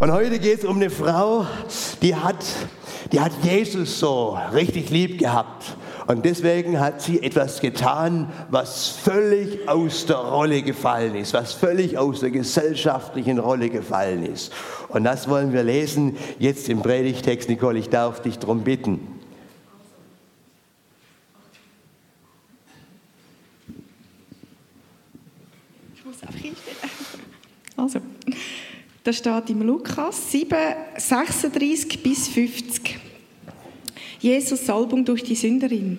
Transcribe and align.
Und 0.00 0.12
heute 0.12 0.38
geht 0.38 0.60
es 0.60 0.64
um 0.64 0.76
eine 0.76 0.90
Frau, 0.90 1.44
die 2.02 2.14
hat, 2.14 2.44
die 3.10 3.18
hat 3.18 3.32
Jesus 3.42 3.98
so 3.98 4.38
richtig 4.54 4.90
lieb 4.90 5.18
gehabt. 5.18 5.76
Und 6.06 6.24
deswegen 6.24 6.78
hat 6.78 7.02
sie 7.02 7.20
etwas 7.20 7.60
getan, 7.60 8.32
was 8.48 8.90
völlig 8.90 9.68
aus 9.68 10.06
der 10.06 10.18
Rolle 10.18 10.62
gefallen 10.62 11.16
ist, 11.16 11.34
was 11.34 11.52
völlig 11.52 11.98
aus 11.98 12.20
der 12.20 12.30
gesellschaftlichen 12.30 13.40
Rolle 13.40 13.70
gefallen 13.70 14.24
ist. 14.24 14.52
Und 14.88 15.02
das 15.02 15.28
wollen 15.28 15.52
wir 15.52 15.64
lesen 15.64 16.16
jetzt 16.38 16.68
im 16.68 16.80
Predigtext. 16.80 17.48
Nicole, 17.48 17.80
ich 17.80 17.90
darf 17.90 18.22
dich 18.22 18.38
darum 18.38 18.62
bitten. 18.62 19.00
Ich 25.96 26.04
muss 26.04 26.16
hinstellen. 26.40 26.78
Also, 27.76 28.00
da 29.04 29.12
steht 29.12 29.50
im 29.50 29.62
Lukas 29.62 30.32
7, 30.32 30.56
36 30.96 32.02
bis 32.02 32.28
50. 32.28 32.98
Jesus 34.20 34.66
Salbung 34.66 35.04
durch 35.04 35.22
die 35.22 35.36
Sünderin. 35.36 35.98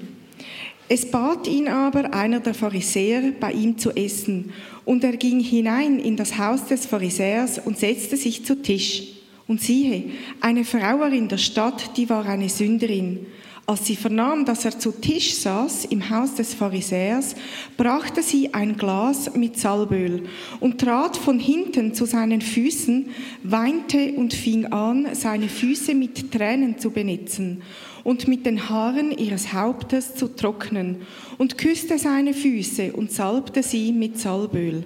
Es 0.92 1.10
bat 1.10 1.48
ihn 1.48 1.68
aber 1.68 2.14
einer 2.14 2.40
der 2.40 2.54
Pharisäer, 2.54 3.32
bei 3.40 3.52
ihm 3.52 3.78
zu 3.78 3.92
essen, 3.92 4.52
und 4.86 5.04
er 5.04 5.18
ging 5.18 5.40
hinein 5.40 6.00
in 6.00 6.16
das 6.16 6.38
Haus 6.38 6.66
des 6.66 6.88
Pharisäers 6.88 7.60
und 7.60 7.78
setzte 7.78 8.18
sich 8.18 8.44
zu 8.44 8.60
Tisch. 8.62 9.04
Und 9.48 9.62
siehe, 9.62 10.06
eine 10.42 10.66
Frau 10.66 11.04
in 11.04 11.28
der 11.28 11.38
Stadt, 11.38 11.96
die 11.96 12.10
war 12.10 12.26
eine 12.26 12.50
Sünderin. 12.50 13.26
Als 13.70 13.86
sie 13.86 13.96
vernahm, 13.96 14.46
dass 14.46 14.66
er 14.66 14.80
zu 14.80 14.92
Tisch 14.92 15.36
saß 15.36 15.86
im 15.86 16.10
Haus 16.10 16.34
des 16.34 16.56
Pharisäers, 16.56 17.36
brachte 17.78 18.24
sie 18.24 18.52
ein 18.52 18.76
Glas 18.76 19.36
mit 19.36 19.60
Salböl 19.60 20.24
und 20.60 20.82
trat 20.82 21.16
von 21.16 21.38
hinten 21.38 21.94
zu 21.94 22.06
seinen 22.06 22.42
Füßen, 22.42 23.12
weinte 23.44 24.14
und 24.14 24.34
fing 24.34 24.66
an, 24.66 25.10
seine 25.14 25.48
Füße 25.48 25.94
mit 25.94 26.32
Tränen 26.32 26.80
zu 26.80 26.90
benetzen 26.90 27.62
und 28.04 28.28
mit 28.28 28.48
den 28.48 28.70
Haaren 28.70 29.16
ihres 29.16 29.54
Hauptes 29.54 30.16
zu 30.16 30.36
trocknen 30.36 31.04
und 31.38 31.60
küsste 31.60 32.00
seine 32.00 32.34
Füße 32.34 32.94
und 32.94 33.12
salbte 33.12 33.62
sie 33.62 33.92
mit 33.92 34.18
Salböl. 34.18 34.84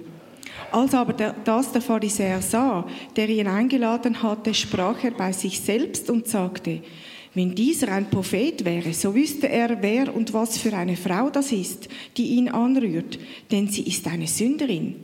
Als 0.72 0.92
aber 0.92 1.14
das 1.14 1.72
der 1.72 1.80
Pharisäer 1.80 2.42
sah, 2.42 2.86
der 3.16 3.30
ihn 3.30 3.46
eingeladen 3.46 4.22
hatte, 4.22 4.52
sprach 4.52 5.02
er 5.04 5.12
bei 5.12 5.32
sich 5.32 5.62
selbst 5.62 6.10
und 6.10 6.28
sagte, 6.28 6.82
wenn 7.34 7.54
dieser 7.54 7.88
ein 7.88 8.08
Prophet 8.08 8.64
wäre, 8.64 8.92
so 8.94 9.14
wüsste 9.14 9.48
er, 9.48 9.82
wer 9.82 10.14
und 10.14 10.32
was 10.32 10.56
für 10.56 10.72
eine 10.72 10.96
Frau 10.96 11.30
das 11.30 11.50
ist, 11.50 11.88
die 12.16 12.36
ihn 12.36 12.48
anrührt, 12.48 13.18
denn 13.50 13.68
sie 13.68 13.82
ist 13.82 14.06
eine 14.06 14.28
Sünderin. 14.28 14.94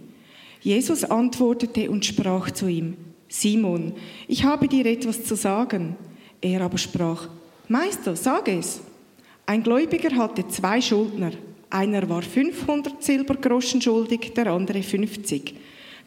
Jesus 0.60 1.02
antwortete 1.04 1.90
und 1.90 2.04
sprach 2.04 2.52
zu 2.52 2.68
ihm, 2.68 2.96
Simon, 3.28 3.94
ich 4.28 4.44
habe 4.44 4.68
dir 4.68 4.86
etwas 4.86 5.24
zu 5.24 5.34
sagen. 5.34 5.96
Er 6.40 6.60
aber 6.62 6.78
sprach, 6.78 7.28
Meister, 7.68 8.14
sag 8.14 8.48
es. 8.48 8.80
Ein 9.46 9.62
Gläubiger 9.62 10.14
hatte 10.16 10.46
zwei 10.48 10.80
Schuldner. 10.80 11.32
Einer 11.68 12.08
war 12.08 12.22
500 12.22 13.02
Silbergroschen 13.02 13.80
schuldig, 13.80 14.32
der 14.34 14.48
andere 14.48 14.82
50. 14.82 15.54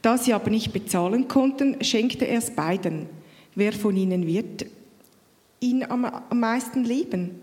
Da 0.02 0.18
sie 0.18 0.34
aber 0.34 0.50
nicht 0.50 0.74
bezahlen 0.74 1.28
konnten, 1.28 1.84
schenkte 1.84 2.26
er 2.26 2.40
es 2.40 2.52
beiden. 2.52 3.08
Wer 3.56 3.74
von 3.74 3.96
ihnen 3.96 4.28
wird 4.28 4.66
ihn 5.64 5.84
am, 5.90 6.06
meisten 6.32 6.84
lieben? 6.84 7.42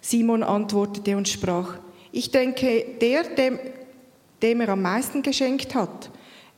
Simon 0.00 0.42
antwortete 0.42 1.16
und 1.16 1.28
sprach, 1.28 1.78
ich 2.12 2.30
denke, 2.30 2.86
der, 3.00 3.24
dem, 3.24 3.58
dem 4.40 4.60
er 4.60 4.70
am 4.70 4.82
meisten 4.82 5.22
geschenkt 5.22 5.74
hat. 5.74 6.10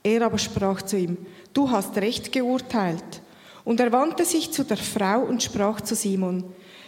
Er 0.02 0.22
aber 0.22 0.38
sprach 0.38 0.82
zu 0.82 0.98
ihm, 0.98 1.16
du 1.52 1.70
hast 1.70 1.96
recht 1.96 2.32
geurteilt. 2.32 3.22
Und 3.64 3.80
er 3.80 3.92
wandte 3.92 4.24
sich 4.24 4.50
zu 4.52 4.64
der 4.64 4.76
Frau 4.76 5.20
und 5.20 5.42
sprach 5.42 5.80
zu 5.80 5.94
Simon, 5.94 6.44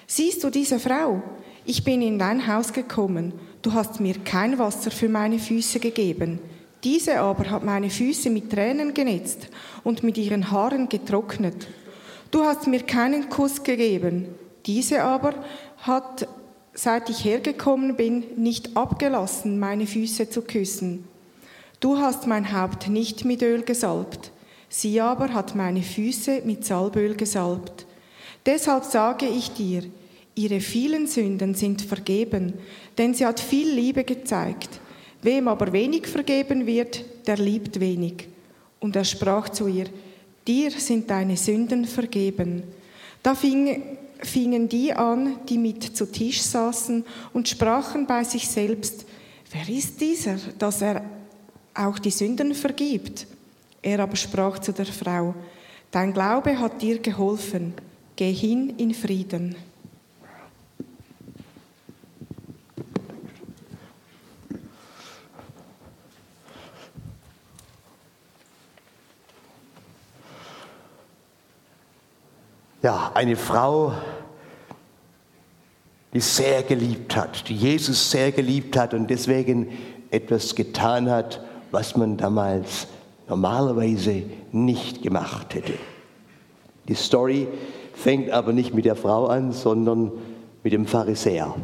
siehst 0.06 0.44
du 0.44 0.50
diese 0.50 0.78
Frau? 0.78 1.22
Ich 1.64 1.84
bin 1.84 2.02
in 2.02 2.18
dein 2.18 2.46
Haus 2.46 2.72
gekommen, 2.72 3.32
du 3.62 3.72
hast 3.72 4.00
mir 4.00 4.18
kein 4.24 4.58
Wasser 4.58 4.90
für 4.90 5.08
meine 5.08 5.38
Füße 5.38 5.80
gegeben. 5.80 6.38
Diese 6.84 7.20
aber 7.20 7.48
hat 7.50 7.64
meine 7.64 7.90
Füße 7.90 8.28
mit 8.30 8.50
Tränen 8.50 8.92
genetzt 8.92 9.48
und 9.84 10.02
mit 10.02 10.18
ihren 10.18 10.50
Haaren 10.50 10.88
getrocknet. 10.88 11.68
Du 12.32 12.44
hast 12.44 12.66
mir 12.66 12.80
keinen 12.80 13.28
Kuss 13.28 13.62
gegeben. 13.62 14.24
Diese 14.64 15.02
aber 15.02 15.34
hat, 15.76 16.26
seit 16.72 17.10
ich 17.10 17.26
hergekommen 17.26 17.94
bin, 17.94 18.24
nicht 18.36 18.74
abgelassen, 18.74 19.58
meine 19.58 19.86
Füße 19.86 20.30
zu 20.30 20.40
küssen. 20.40 21.04
Du 21.78 21.98
hast 21.98 22.26
mein 22.26 22.58
Haupt 22.58 22.88
nicht 22.88 23.26
mit 23.26 23.42
Öl 23.42 23.62
gesalbt. 23.64 24.30
Sie 24.70 24.98
aber 24.98 25.34
hat 25.34 25.54
meine 25.54 25.82
Füße 25.82 26.40
mit 26.46 26.64
Salböl 26.64 27.16
gesalbt. 27.16 27.84
Deshalb 28.46 28.84
sage 28.84 29.26
ich 29.26 29.50
dir, 29.50 29.82
ihre 30.34 30.60
vielen 30.60 31.06
Sünden 31.08 31.54
sind 31.54 31.82
vergeben, 31.82 32.54
denn 32.96 33.12
sie 33.12 33.26
hat 33.26 33.40
viel 33.40 33.68
Liebe 33.68 34.04
gezeigt. 34.04 34.80
Wem 35.20 35.48
aber 35.48 35.74
wenig 35.74 36.06
vergeben 36.06 36.66
wird, 36.66 37.04
der 37.26 37.36
liebt 37.36 37.78
wenig. 37.78 38.28
Und 38.80 38.96
er 38.96 39.04
sprach 39.04 39.50
zu 39.50 39.66
ihr, 39.66 39.88
dir 40.46 40.70
sind 40.70 41.08
deine 41.10 41.36
Sünden 41.36 41.84
vergeben. 41.84 42.62
Da 43.22 43.34
fing, 43.34 43.82
fingen 44.20 44.68
die 44.68 44.92
an, 44.92 45.38
die 45.48 45.58
mit 45.58 45.96
zu 45.96 46.06
Tisch 46.06 46.42
saßen 46.42 47.04
und 47.32 47.48
sprachen 47.48 48.06
bei 48.06 48.24
sich 48.24 48.48
selbst, 48.48 49.04
wer 49.50 49.68
ist 49.68 50.00
dieser, 50.00 50.36
dass 50.58 50.82
er 50.82 51.04
auch 51.74 51.98
die 51.98 52.10
Sünden 52.10 52.54
vergibt? 52.54 53.26
Er 53.80 54.00
aber 54.00 54.16
sprach 54.16 54.58
zu 54.58 54.72
der 54.72 54.86
Frau, 54.86 55.34
dein 55.90 56.12
Glaube 56.12 56.58
hat 56.58 56.80
dir 56.80 56.98
geholfen, 56.98 57.74
geh 58.16 58.32
hin 58.32 58.74
in 58.78 58.94
Frieden. 58.94 59.56
Ja, 72.82 73.12
eine 73.14 73.36
Frau, 73.36 73.92
die 76.12 76.20
sehr 76.20 76.62
geliebt 76.62 77.16
hat, 77.16 77.48
die 77.48 77.56
Jesus 77.56 78.10
sehr 78.10 78.32
geliebt 78.32 78.76
hat 78.76 78.92
und 78.92 79.08
deswegen 79.08 79.68
etwas 80.10 80.54
getan 80.54 81.08
hat, 81.08 81.40
was 81.70 81.96
man 81.96 82.16
damals 82.16 82.86
normalerweise 83.28 84.24
nicht 84.50 85.02
gemacht 85.02 85.54
hätte. 85.54 85.74
Die 86.88 86.94
Story 86.94 87.48
fängt 87.94 88.30
aber 88.30 88.52
nicht 88.52 88.74
mit 88.74 88.84
der 88.84 88.96
Frau 88.96 89.26
an, 89.26 89.52
sondern 89.52 90.10
mit 90.62 90.72
dem 90.72 90.86
Pharisäer, 90.86 91.54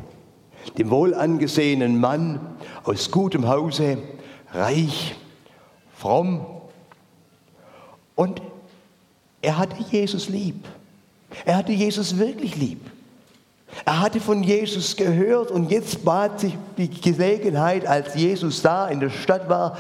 dem 0.79 0.91
wohlangesehenen 0.91 2.00
Mann 2.00 2.41
aus 2.85 3.11
gutem 3.11 3.49
Hause, 3.49 3.99
reich, 4.53 5.15
fromm. 5.95 6.47
Und 8.15 8.41
er 9.43 9.59
hatte 9.59 9.77
Jesus 9.91 10.29
lieb. 10.29 10.65
Er 11.49 11.57
hatte 11.57 11.73
Jesus 11.73 12.19
wirklich 12.19 12.57
lieb. 12.57 12.79
Er 13.87 14.01
hatte 14.03 14.21
von 14.21 14.43
Jesus 14.43 14.95
gehört 14.97 15.51
und 15.51 15.71
jetzt 15.71 16.05
bat 16.05 16.41
sich 16.41 16.59
die 16.77 16.91
Gelegenheit, 16.91 17.87
als 17.87 18.15
Jesus 18.15 18.61
da 18.61 18.89
in 18.89 19.01
der 19.01 19.09
Stadt 19.09 19.49
war, 19.49 19.79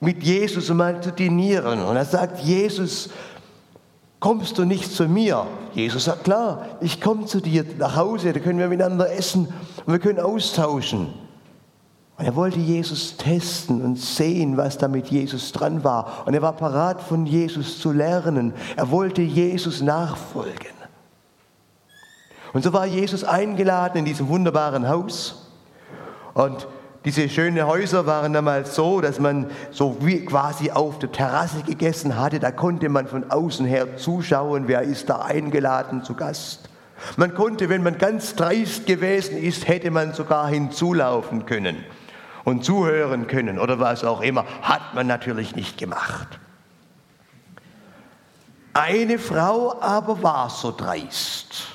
mit 0.00 0.22
Jesus 0.22 0.70
mal 0.70 1.02
zu 1.02 1.12
dinieren. 1.12 1.82
Und 1.82 1.96
er 1.96 2.06
sagt, 2.06 2.40
Jesus, 2.40 3.10
kommst 4.20 4.56
du 4.56 4.64
nicht 4.64 4.90
zu 4.90 5.06
mir? 5.06 5.46
Jesus 5.74 6.04
sagt, 6.04 6.24
klar, 6.24 6.78
ich 6.80 6.98
komme 6.98 7.26
zu 7.26 7.40
dir 7.40 7.66
nach 7.76 7.96
Hause, 7.96 8.32
da 8.32 8.40
können 8.40 8.58
wir 8.58 8.68
miteinander 8.68 9.12
essen 9.12 9.52
und 9.84 9.92
wir 9.92 9.98
können 9.98 10.18
austauschen. 10.18 11.12
Und 12.16 12.26
er 12.26 12.36
wollte 12.36 12.60
Jesus 12.60 13.16
testen 13.16 13.82
und 13.82 13.98
sehen, 13.98 14.56
was 14.56 14.78
da 14.78 14.86
mit 14.86 15.08
Jesus 15.08 15.50
dran 15.50 15.82
war. 15.82 16.22
Und 16.26 16.34
er 16.34 16.42
war 16.42 16.52
parat, 16.52 17.02
von 17.02 17.26
Jesus 17.26 17.80
zu 17.80 17.90
lernen. 17.90 18.52
Er 18.76 18.90
wollte 18.90 19.22
Jesus 19.22 19.82
nachfolgen. 19.82 20.74
Und 22.52 22.62
so 22.62 22.72
war 22.72 22.86
Jesus 22.86 23.24
eingeladen 23.24 23.98
in 23.98 24.04
diesem 24.04 24.28
wunderbaren 24.28 24.88
Haus. 24.88 25.50
Und 26.34 26.68
diese 27.04 27.28
schönen 27.28 27.66
Häuser 27.66 28.06
waren 28.06 28.32
damals 28.32 28.76
so, 28.76 29.00
dass 29.00 29.18
man 29.18 29.50
so 29.72 29.96
wie 30.00 30.24
quasi 30.24 30.70
auf 30.70 31.00
der 31.00 31.10
Terrasse 31.10 31.62
gegessen 31.66 32.16
hatte. 32.16 32.38
Da 32.38 32.52
konnte 32.52 32.88
man 32.88 33.08
von 33.08 33.28
außen 33.28 33.66
her 33.66 33.96
zuschauen, 33.96 34.68
wer 34.68 34.82
ist 34.82 35.10
da 35.10 35.22
eingeladen 35.22 36.04
zu 36.04 36.14
Gast. 36.14 36.68
Man 37.16 37.34
konnte, 37.34 37.68
wenn 37.68 37.82
man 37.82 37.98
ganz 37.98 38.36
dreist 38.36 38.86
gewesen 38.86 39.36
ist, 39.36 39.66
hätte 39.66 39.90
man 39.90 40.14
sogar 40.14 40.46
hinzulaufen 40.46 41.44
können 41.44 41.84
und 42.44 42.64
zuhören 42.64 43.26
können 43.26 43.58
oder 43.58 43.78
was 43.78 44.04
auch 44.04 44.20
immer, 44.20 44.44
hat 44.62 44.94
man 44.94 45.06
natürlich 45.06 45.56
nicht 45.56 45.78
gemacht. 45.78 46.38
Eine 48.72 49.18
Frau 49.18 49.80
aber 49.80 50.22
war 50.22 50.50
so 50.50 50.72
dreist. 50.72 51.68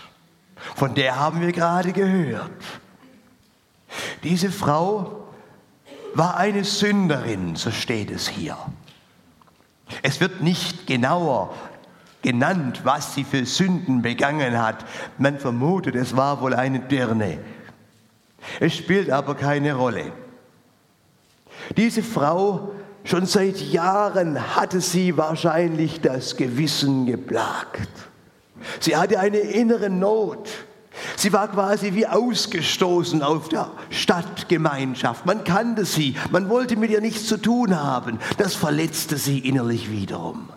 Von 0.75 0.95
der 0.95 1.17
haben 1.17 1.41
wir 1.41 1.51
gerade 1.51 1.93
gehört. 1.93 2.51
Diese 4.23 4.51
Frau 4.51 5.27
war 6.13 6.37
eine 6.37 6.63
Sünderin, 6.63 7.55
so 7.55 7.71
steht 7.71 8.11
es 8.11 8.27
hier. 8.27 8.57
Es 10.03 10.19
wird 10.19 10.41
nicht 10.41 10.87
genauer 10.87 11.53
genannt, 12.21 12.81
was 12.83 13.15
sie 13.15 13.23
für 13.23 13.45
Sünden 13.45 14.01
begangen 14.01 14.61
hat. 14.61 14.85
Man 15.17 15.39
vermutet, 15.39 15.95
es 15.95 16.15
war 16.15 16.41
wohl 16.41 16.53
eine 16.53 16.79
Dirne. 16.79 17.39
Es 18.59 18.75
spielt 18.75 19.09
aber 19.09 19.35
keine 19.35 19.73
Rolle. 19.73 20.11
Diese 21.77 22.03
Frau, 22.03 22.71
schon 23.03 23.25
seit 23.25 23.57
Jahren 23.59 24.55
hatte 24.55 24.81
sie 24.81 25.17
wahrscheinlich 25.17 26.01
das 26.01 26.37
Gewissen 26.37 27.05
geplagt. 27.05 27.89
Sie 28.79 28.95
hatte 28.95 29.19
eine 29.19 29.37
innere 29.37 29.89
Not. 29.89 30.49
Sie 31.15 31.31
war 31.31 31.47
quasi 31.47 31.93
wie 31.93 32.07
ausgestoßen 32.07 33.21
auf 33.21 33.49
der 33.49 33.71
Stadtgemeinschaft. 33.89 35.25
Man 35.25 35.43
kannte 35.43 35.85
sie, 35.85 36.15
man 36.31 36.49
wollte 36.49 36.75
mit 36.75 36.91
ihr 36.91 37.01
nichts 37.01 37.27
zu 37.27 37.37
tun 37.37 37.79
haben. 37.79 38.19
Das 38.37 38.55
verletzte 38.55 39.17
sie 39.17 39.39
innerlich 39.39 39.91
wiederum. 39.91 40.49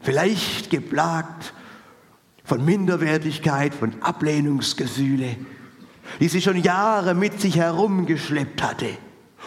Vielleicht 0.00 0.70
geplagt 0.70 1.52
von 2.44 2.64
Minderwertigkeit, 2.64 3.74
von 3.74 4.00
Ablehnungsgefühle, 4.02 5.36
die 6.20 6.28
sie 6.28 6.40
schon 6.40 6.56
Jahre 6.56 7.14
mit 7.14 7.40
sich 7.40 7.56
herumgeschleppt 7.56 8.62
hatte. 8.62 8.88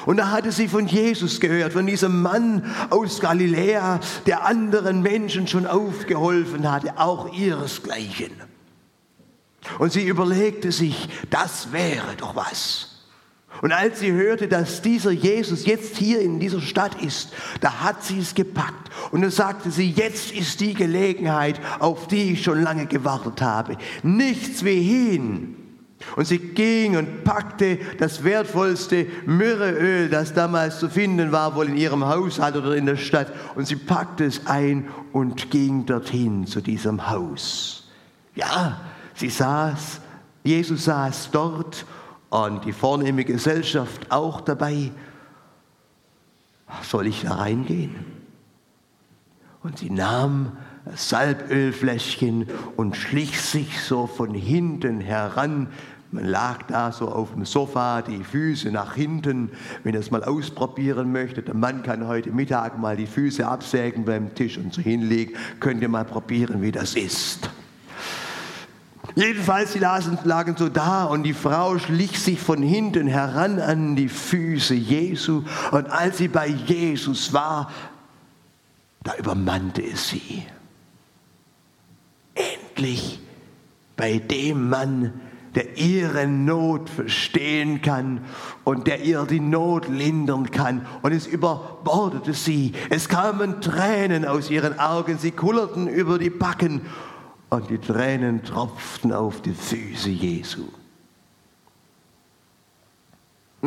Und 0.06 0.18
da 0.18 0.31
hatte 0.31 0.51
sie 0.51 0.68
von 0.68 0.88
Jesus 0.88 1.40
gehört, 1.40 1.74
von 1.74 1.86
diesem 1.86 2.22
Mann 2.22 2.74
aus 2.90 3.19
Galiläa, 3.19 4.00
der 4.25 4.45
anderen 4.45 5.01
Menschen 5.01 5.48
schon 5.48 5.66
aufgeholfen 5.66 6.69
hatte, 6.69 6.98
auch 6.98 7.34
ihresgleichen. 7.34 8.31
Und 9.80 9.94
sie 9.94 10.06
überlegte 10.06 10.72
sich, 10.72 11.07
das 11.30 11.72
wäre 11.72 12.16
doch 12.18 12.36
was. 12.36 12.90
Und 13.62 13.72
als 13.72 14.00
sie 14.00 14.12
hörte, 14.12 14.48
dass 14.48 14.81
dieser 14.81 15.12
Jesus 15.12 15.66
jetzt 15.66 15.95
hier 15.95 16.19
in 16.19 16.40
dieser 16.40 16.60
Stadt 16.60 17.01
ist, 17.01 17.31
da 17.62 17.81
hat 17.81 18.04
sie 18.04 18.19
es 18.19 18.36
gepackt. 18.36 18.90
Und 19.12 19.22
dann 19.22 19.31
sagte 19.31 19.72
sie, 19.72 19.92
jetzt 19.92 20.31
ist 20.31 20.60
die 20.60 20.74
Gelegenheit, 20.74 21.62
auf 21.80 22.07
die 22.07 22.34
ich 22.34 22.44
schon 22.44 22.62
lange 22.62 22.88
gewartet 22.88 23.42
habe. 23.42 23.78
Nichts 24.01 24.66
wie 24.66 24.81
hin 24.81 25.62
und 26.15 26.25
sie 26.25 26.39
ging 26.39 26.97
und 26.97 27.23
packte 27.23 27.79
das 27.97 28.23
wertvollste 28.23 29.07
Myrrheöl, 29.25 30.09
das 30.09 30.33
damals 30.33 30.79
zu 30.79 30.89
finden 30.89 31.31
war, 31.31 31.55
wohl 31.55 31.67
in 31.67 31.77
ihrem 31.77 32.05
Haushalt 32.05 32.55
oder 32.55 32.75
in 32.75 32.85
der 32.85 32.97
Stadt. 32.97 33.31
Und 33.55 33.67
sie 33.67 33.75
packte 33.75 34.25
es 34.25 34.47
ein 34.47 34.89
und 35.11 35.51
ging 35.51 35.85
dorthin 35.85 36.45
zu 36.47 36.61
diesem 36.61 37.09
Haus. 37.09 37.89
Ja, 38.35 38.81
sie 39.15 39.29
saß, 39.29 40.00
Jesus 40.44 40.85
saß 40.85 41.29
dort 41.31 41.85
und 42.29 42.65
die 42.65 42.73
vornehme 42.73 43.25
Gesellschaft 43.25 44.11
auch 44.11 44.41
dabei. 44.41 44.91
Soll 46.81 47.07
ich 47.07 47.21
da 47.21 47.35
reingehen? 47.35 47.95
Und 49.61 49.77
sie 49.77 49.89
nahm 49.89 50.57
das 50.85 51.09
Salbölfläschchen 51.09 52.47
und 52.75 52.97
schlich 52.97 53.39
sich 53.39 53.81
so 53.81 54.07
von 54.07 54.33
hinten 54.33 54.99
heran 54.99 55.67
man 56.13 56.25
lag 56.25 56.63
da 56.68 56.92
so 56.92 57.10
auf 57.10 57.31
dem 57.33 57.44
Sofa, 57.44 58.04
die 58.04 58.24
Füße 58.24 58.71
nach 58.71 58.94
hinten. 58.94 59.50
Wenn 59.83 59.95
ihr 59.95 60.00
es 60.00 60.12
mal 60.12 60.24
ausprobieren 60.24 61.12
möchtet, 61.12 61.48
der 61.48 61.56
Mann 61.56 61.81
kann 61.81 62.07
heute 62.07 62.31
Mittag 62.31 62.77
mal 62.77 62.95
die 62.95 63.07
Füße 63.07 63.48
absägen 63.48 64.06
beim 64.06 64.36
Tisch 64.36 64.57
und 64.57 64.74
so 64.74 64.81
hinlegen. 64.81 65.33
Könnt 65.60 65.81
ihr 65.81 65.89
mal 65.89 66.06
probieren, 66.06 66.62
wie 66.62 66.71
das 66.71 66.95
ist. 66.95 67.50
Jedenfalls, 69.15 69.74
sie 69.74 69.80
lagen 69.80 70.56
so 70.56 70.69
da 70.69 71.06
und 71.06 71.24
die 71.24 71.33
Frau 71.33 71.77
schlich 71.80 72.19
sich 72.19 72.39
von 72.39 72.62
hinten 72.62 73.07
heran 73.07 73.59
an 73.59 73.95
die 73.95 74.09
Füße 74.09 74.75
Jesu. 74.75 75.44
Und 75.71 75.88
als 75.88 76.19
sie 76.19 76.27
bei 76.27 76.48
Jesus 76.48 77.33
war, 77.33 77.71
da 79.04 79.16
übermannte 79.16 79.83
es 79.83 80.09
sie. 80.09 80.45
Endlich 82.36 83.19
bei 83.95 84.19
dem 84.19 84.69
Mann, 84.69 85.13
der 85.55 85.77
ihre 85.77 86.27
Not 86.27 86.89
verstehen 86.89 87.81
kann 87.81 88.21
und 88.63 88.88
der 88.88 89.01
ihr 89.03 89.25
die 89.25 89.39
Not 89.39 89.88
lindern 89.88 90.51
kann. 90.51 90.85
Und 91.01 91.11
es 91.11 91.27
überbordete 91.27 92.33
sie. 92.33 92.73
Es 92.89 93.07
kamen 93.09 93.61
Tränen 93.61 94.25
aus 94.25 94.50
ihren 94.50 94.79
Augen, 94.79 95.17
sie 95.17 95.31
kullerten 95.31 95.88
über 95.88 96.17
die 96.17 96.29
Backen 96.29 96.81
und 97.50 97.69
die 97.69 97.77
Tränen 97.77 98.44
tropften 98.44 99.13
auf 99.13 99.41
die 99.41 99.53
Füße 99.53 100.09
Jesu. 100.09 100.65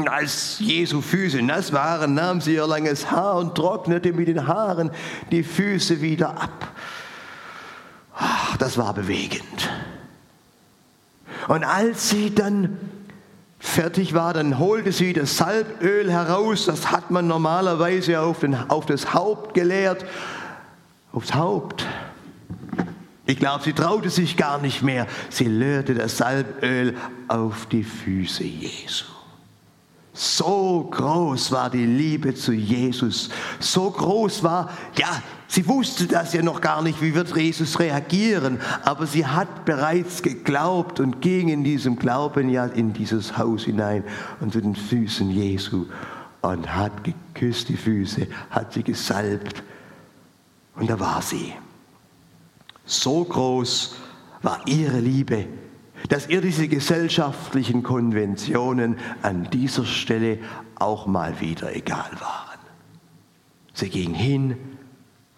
Als 0.04 0.58
Jesu 0.58 1.00
Füße 1.00 1.40
nass 1.40 1.72
waren, 1.72 2.12
nahm 2.12 2.42
sie 2.42 2.54
ihr 2.54 2.66
langes 2.66 3.10
Haar 3.10 3.36
und 3.36 3.54
trocknete 3.54 4.12
mit 4.12 4.28
den 4.28 4.46
Haaren 4.46 4.90
die 5.30 5.42
Füße 5.42 6.02
wieder 6.02 6.38
ab. 6.38 6.72
Ach, 8.14 8.56
das 8.58 8.76
war 8.76 8.92
bewegend. 8.92 9.70
Und 11.48 11.64
als 11.64 12.10
sie 12.10 12.34
dann 12.34 12.76
fertig 13.58 14.14
war, 14.14 14.34
dann 14.34 14.58
holte 14.58 14.92
sie 14.92 15.12
das 15.12 15.36
Salböl 15.36 16.10
heraus. 16.10 16.66
Das 16.66 16.90
hat 16.90 17.10
man 17.10 17.26
normalerweise 17.26 18.20
auf, 18.20 18.40
den, 18.40 18.54
auf 18.54 18.86
das 18.86 19.14
Haupt 19.14 19.54
geleert. 19.54 20.04
Aufs 21.12 21.34
Haupt. 21.34 21.86
Ich 23.26 23.38
glaube, 23.38 23.64
sie 23.64 23.72
traute 23.72 24.10
sich 24.10 24.36
gar 24.36 24.58
nicht 24.58 24.82
mehr. 24.82 25.06
Sie 25.30 25.46
leerte 25.46 25.94
das 25.94 26.16
Salböl 26.16 26.96
auf 27.28 27.66
die 27.66 27.84
Füße 27.84 28.44
Jesu. 28.44 29.15
So 30.18 30.88
groß 30.90 31.52
war 31.52 31.68
die 31.68 31.84
Liebe 31.84 32.34
zu 32.34 32.52
Jesus. 32.52 33.28
So 33.60 33.90
groß 33.90 34.42
war, 34.42 34.70
ja, 34.96 35.22
sie 35.46 35.68
wusste 35.68 36.06
das 36.06 36.32
ja 36.32 36.40
noch 36.40 36.62
gar 36.62 36.80
nicht, 36.80 37.02
wie 37.02 37.14
wird 37.14 37.36
Jesus 37.36 37.78
reagieren. 37.78 38.58
Aber 38.82 39.06
sie 39.06 39.26
hat 39.26 39.66
bereits 39.66 40.22
geglaubt 40.22 41.00
und 41.00 41.20
ging 41.20 41.48
in 41.48 41.64
diesem 41.64 41.98
Glauben 41.98 42.48
ja 42.48 42.64
in 42.64 42.94
dieses 42.94 43.36
Haus 43.36 43.64
hinein 43.64 44.04
und 44.40 44.54
zu 44.54 44.62
den 44.62 44.74
Füßen 44.74 45.30
Jesu 45.30 45.84
und 46.40 46.74
hat 46.74 47.04
geküsst 47.04 47.68
die 47.68 47.76
Füße, 47.76 48.26
hat 48.48 48.72
sie 48.72 48.82
gesalbt. 48.82 49.62
Und 50.76 50.88
da 50.88 50.98
war 50.98 51.20
sie. 51.20 51.52
So 52.86 53.22
groß 53.22 53.96
war 54.40 54.60
ihre 54.64 54.98
Liebe 54.98 55.46
dass 56.08 56.28
ihr 56.28 56.40
diese 56.40 56.68
gesellschaftlichen 56.68 57.82
Konventionen 57.82 58.96
an 59.22 59.48
dieser 59.50 59.84
Stelle 59.84 60.38
auch 60.76 61.06
mal 61.06 61.40
wieder 61.40 61.74
egal 61.74 62.10
waren. 62.20 62.58
Sie 63.72 63.88
ging 63.88 64.14
hin, 64.14 64.56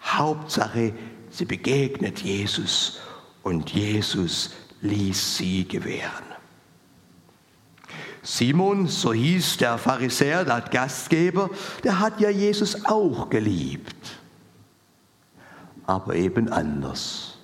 Hauptsache, 0.03 0.93
sie 1.31 1.45
begegnet 1.45 2.21
Jesus 2.21 3.01
und 3.43 3.71
Jesus 3.71 4.53
ließ 4.81 5.37
sie 5.37 5.67
gewähren. 5.67 6.25
Simon, 8.23 8.89
so 8.89 9.13
hieß 9.13 9.57
der 9.57 9.79
Pharisäer, 9.79 10.45
der 10.45 10.61
Gastgeber, 10.61 11.51
der 11.83 11.99
hat 11.99 12.21
ja 12.21 12.29
Jesus 12.29 12.85
auch 12.85 13.31
geliebt, 13.31 14.19
aber 15.87 16.15
eben 16.15 16.49
anders. 16.49 17.39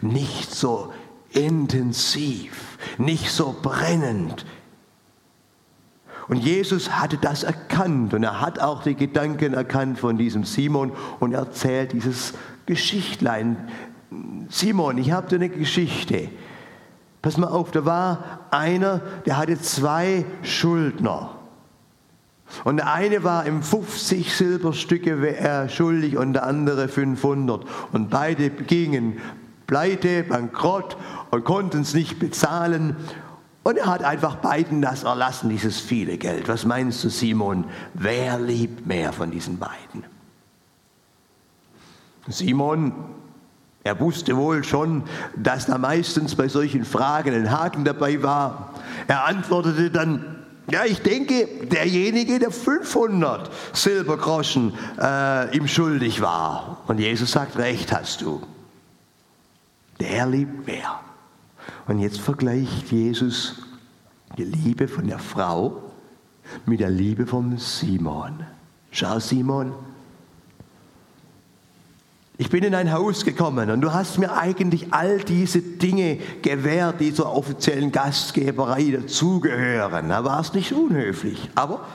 Nicht 0.00 0.54
so 0.54 0.92
intensiv, 1.34 2.78
nicht 2.98 3.30
so 3.30 3.54
brennend. 3.60 4.46
Und 6.28 6.38
Jesus 6.38 6.90
hatte 6.90 7.18
das 7.18 7.42
erkannt 7.42 8.14
und 8.14 8.22
er 8.22 8.40
hat 8.40 8.58
auch 8.58 8.82
die 8.82 8.94
Gedanken 8.94 9.52
erkannt 9.52 9.98
von 9.98 10.16
diesem 10.16 10.44
Simon 10.44 10.92
und 11.20 11.34
erzählt 11.34 11.92
dieses 11.92 12.32
Geschichtlein. 12.64 13.68
Simon, 14.48 14.96
ich 14.96 15.12
habe 15.12 15.28
dir 15.28 15.36
eine 15.36 15.50
Geschichte. 15.50 16.30
Pass 17.20 17.36
mal 17.36 17.48
auf, 17.48 17.70
da 17.72 17.84
war 17.84 18.40
einer, 18.50 19.00
der 19.26 19.36
hatte 19.36 19.60
zwei 19.60 20.24
Schuldner. 20.42 21.30
Und 22.62 22.76
der 22.76 22.92
eine 22.92 23.24
war 23.24 23.46
ihm 23.46 23.62
50 23.62 24.34
Silberstücke 24.34 25.68
schuldig 25.70 26.16
und 26.16 26.34
der 26.34 26.46
andere 26.46 26.88
500. 26.88 27.64
Und 27.92 28.10
beide 28.10 28.50
gingen 28.50 29.18
pleite, 29.74 30.22
bankrott 30.22 30.96
und 31.32 31.44
konnten 31.44 31.80
es 31.80 31.94
nicht 31.94 32.20
bezahlen. 32.20 32.94
Und 33.64 33.76
er 33.76 33.86
hat 33.86 34.04
einfach 34.04 34.36
beiden 34.36 34.80
das 34.80 35.02
erlassen, 35.02 35.50
dieses 35.50 35.80
viele 35.80 36.16
Geld. 36.16 36.46
Was 36.46 36.64
meinst 36.64 37.02
du, 37.02 37.08
Simon? 37.08 37.64
Wer 37.92 38.38
liebt 38.38 38.86
mehr 38.86 39.12
von 39.12 39.32
diesen 39.32 39.58
beiden? 39.58 40.04
Simon, 42.28 42.92
er 43.82 43.98
wusste 43.98 44.36
wohl 44.36 44.62
schon, 44.62 45.02
dass 45.34 45.66
da 45.66 45.76
meistens 45.76 46.36
bei 46.36 46.46
solchen 46.46 46.84
Fragen 46.84 47.34
ein 47.34 47.50
Haken 47.50 47.84
dabei 47.84 48.22
war. 48.22 48.74
Er 49.08 49.26
antwortete 49.26 49.90
dann, 49.90 50.36
ja, 50.70 50.84
ich 50.84 51.02
denke, 51.02 51.48
derjenige, 51.66 52.38
der 52.38 52.52
500 52.52 53.50
Silbergroschen 53.72 54.72
äh, 55.02 55.56
ihm 55.56 55.66
schuldig 55.66 56.20
war. 56.20 56.84
Und 56.86 57.00
Jesus 57.00 57.32
sagt, 57.32 57.58
recht 57.58 57.92
hast 57.92 58.20
du 58.20 58.40
der 60.04 60.26
liebt 60.26 60.66
mehr. 60.66 61.00
Und 61.86 61.98
jetzt 61.98 62.20
vergleicht 62.20 62.92
Jesus 62.92 63.62
die 64.36 64.44
Liebe 64.44 64.88
von 64.88 65.06
der 65.06 65.18
Frau 65.18 65.82
mit 66.66 66.80
der 66.80 66.90
Liebe 66.90 67.26
von 67.26 67.56
Simon. 67.58 68.44
Schau, 68.90 69.18
Simon, 69.18 69.72
ich 72.36 72.50
bin 72.50 72.64
in 72.64 72.74
ein 72.74 72.92
Haus 72.92 73.24
gekommen 73.24 73.70
und 73.70 73.80
du 73.80 73.92
hast 73.92 74.18
mir 74.18 74.36
eigentlich 74.36 74.92
all 74.92 75.18
diese 75.18 75.60
Dinge 75.60 76.18
gewährt, 76.42 77.00
die 77.00 77.14
zur 77.14 77.34
offiziellen 77.34 77.92
Gastgeberei 77.92 78.90
dazugehören. 78.90 80.08
Da 80.08 80.24
war 80.24 80.40
es 80.40 80.52
nicht 80.52 80.72
unhöflich. 80.72 81.48
Aber 81.54 81.86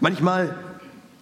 manchmal, 0.00 0.56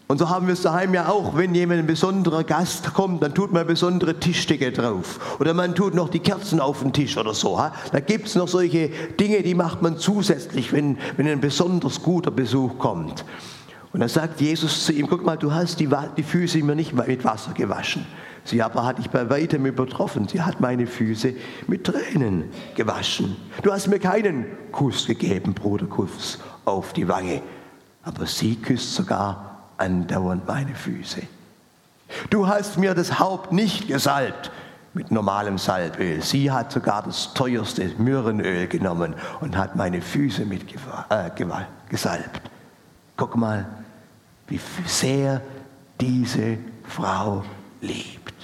und 0.07 0.19
so 0.19 0.29
haben 0.29 0.47
wir 0.47 0.53
es 0.53 0.61
daheim 0.61 0.93
ja 0.93 1.09
auch, 1.09 1.35
wenn 1.35 1.55
jemand 1.55 1.81
ein 1.81 1.87
besonderer 1.87 2.45
Gast 2.45 2.93
kommt, 2.93 3.23
dann 3.23 3.35
tut 3.35 3.53
man 3.53 3.67
besondere 3.67 4.21
Tischdecke 4.21 4.71
drauf. 4.71 5.39
Oder 5.41 5.55
man 5.55 5.75
tut 5.75 5.95
noch 5.95 6.11
die 6.11 6.19
Kerzen 6.19 6.61
auf 6.61 6.81
den 6.81 6.93
Tisch 6.93 7.17
oder 7.17 7.33
so. 7.33 7.59
Da 7.91 8.01
gibt 8.01 8.27
es 8.27 8.35
noch 8.35 8.49
solche 8.49 8.91
Dinge, 9.19 9.43
die 9.43 9.55
macht 9.55 9.81
man 9.81 9.97
zusätzlich, 9.97 10.73
wenn, 10.75 10.99
wenn 11.17 11.27
ein 11.27 11.41
besonders 11.41 12.03
guter 12.03 12.31
Besuch 12.31 12.79
kommt. 12.79 13.25
Und 13.95 14.01
dann 14.01 14.11
sagt 14.11 14.43
Jesus 14.43 14.85
zu 14.85 14.93
ihm, 14.93 15.07
guck 15.09 15.25
mal, 15.25 15.39
du 15.39 15.53
hast 15.53 15.81
die, 15.81 15.89
die 16.17 16.23
Füße 16.23 16.59
mir 16.59 16.75
nicht 16.75 16.93
mit 16.93 17.25
Wasser 17.25 17.53
gewaschen. 17.53 18.05
Sie 18.45 18.61
aber 18.61 18.85
hat 18.85 18.99
dich 18.99 19.09
bei 19.09 19.31
weitem 19.31 19.65
übertroffen. 19.65 20.29
Sie 20.29 20.43
hat 20.43 20.61
meine 20.61 20.87
Füße 20.87 21.33
mit 21.67 21.85
Tränen 21.85 22.45
gewaschen. 22.75 23.37
Du 23.63 23.73
hast 23.73 23.87
mir 23.87 24.01
keinen 24.01 24.45
Kuss 24.71 25.07
gegeben, 25.07 25.55
Bruderkuss, 25.55 26.41
auf 26.67 26.93
die 26.93 27.09
Wange. 27.09 27.41
Aber 28.03 28.27
sie 28.27 28.57
küsst 28.57 28.95
sogar 28.95 29.54
andauernd 29.79 30.47
meine 30.47 30.75
Füße. 30.75 31.23
Du 32.31 32.47
hast 32.47 32.79
mir 32.79 32.95
das 32.95 33.19
Haupt 33.19 33.53
nicht 33.53 33.89
gesalbt 33.89 34.51
mit 34.95 35.11
normalem 35.11 35.59
Salböl. 35.59 36.23
Sie 36.23 36.51
hat 36.51 36.73
sogar 36.73 37.03
das 37.03 37.35
teuerste 37.35 37.91
Myrrenöl 37.99 38.69
genommen 38.69 39.15
und 39.41 39.57
hat 39.57 39.77
meine 39.77 40.01
Füße 40.01 40.45
mit 40.45 40.63
äh, 41.11 41.31
gesalbt. 41.89 42.51
Guck 43.17 43.37
mal, 43.37 43.67
wie 44.49 44.61
sehr 44.87 45.41
diese 46.01 46.59
Frau 46.89 47.45
liebt. 47.81 48.35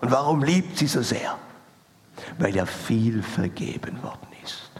Und 0.00 0.10
warum 0.10 0.42
liebt 0.42 0.78
sie 0.78 0.86
so 0.86 1.02
sehr? 1.02 1.36
Weil 2.38 2.54
ihr 2.54 2.66
viel 2.66 3.22
vergeben 3.22 4.02
worden 4.02 4.28
ist. 4.44 4.70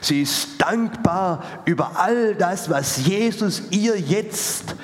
Sie 0.00 0.22
ist 0.22 0.60
dankbar 0.60 1.42
über 1.64 1.92
all 1.98 2.34
das, 2.34 2.68
was 2.70 3.06
Jesus 3.06 3.62
ihr 3.70 3.98
jetzt 3.98 4.74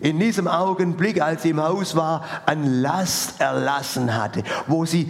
in 0.00 0.18
diesem 0.18 0.46
Augenblick, 0.46 1.20
als 1.20 1.42
sie 1.42 1.50
im 1.50 1.62
Haus 1.62 1.96
war, 1.96 2.24
an 2.46 2.82
Last 2.82 3.40
erlassen 3.40 4.14
hatte, 4.14 4.42
wo 4.66 4.84
sie 4.84 5.08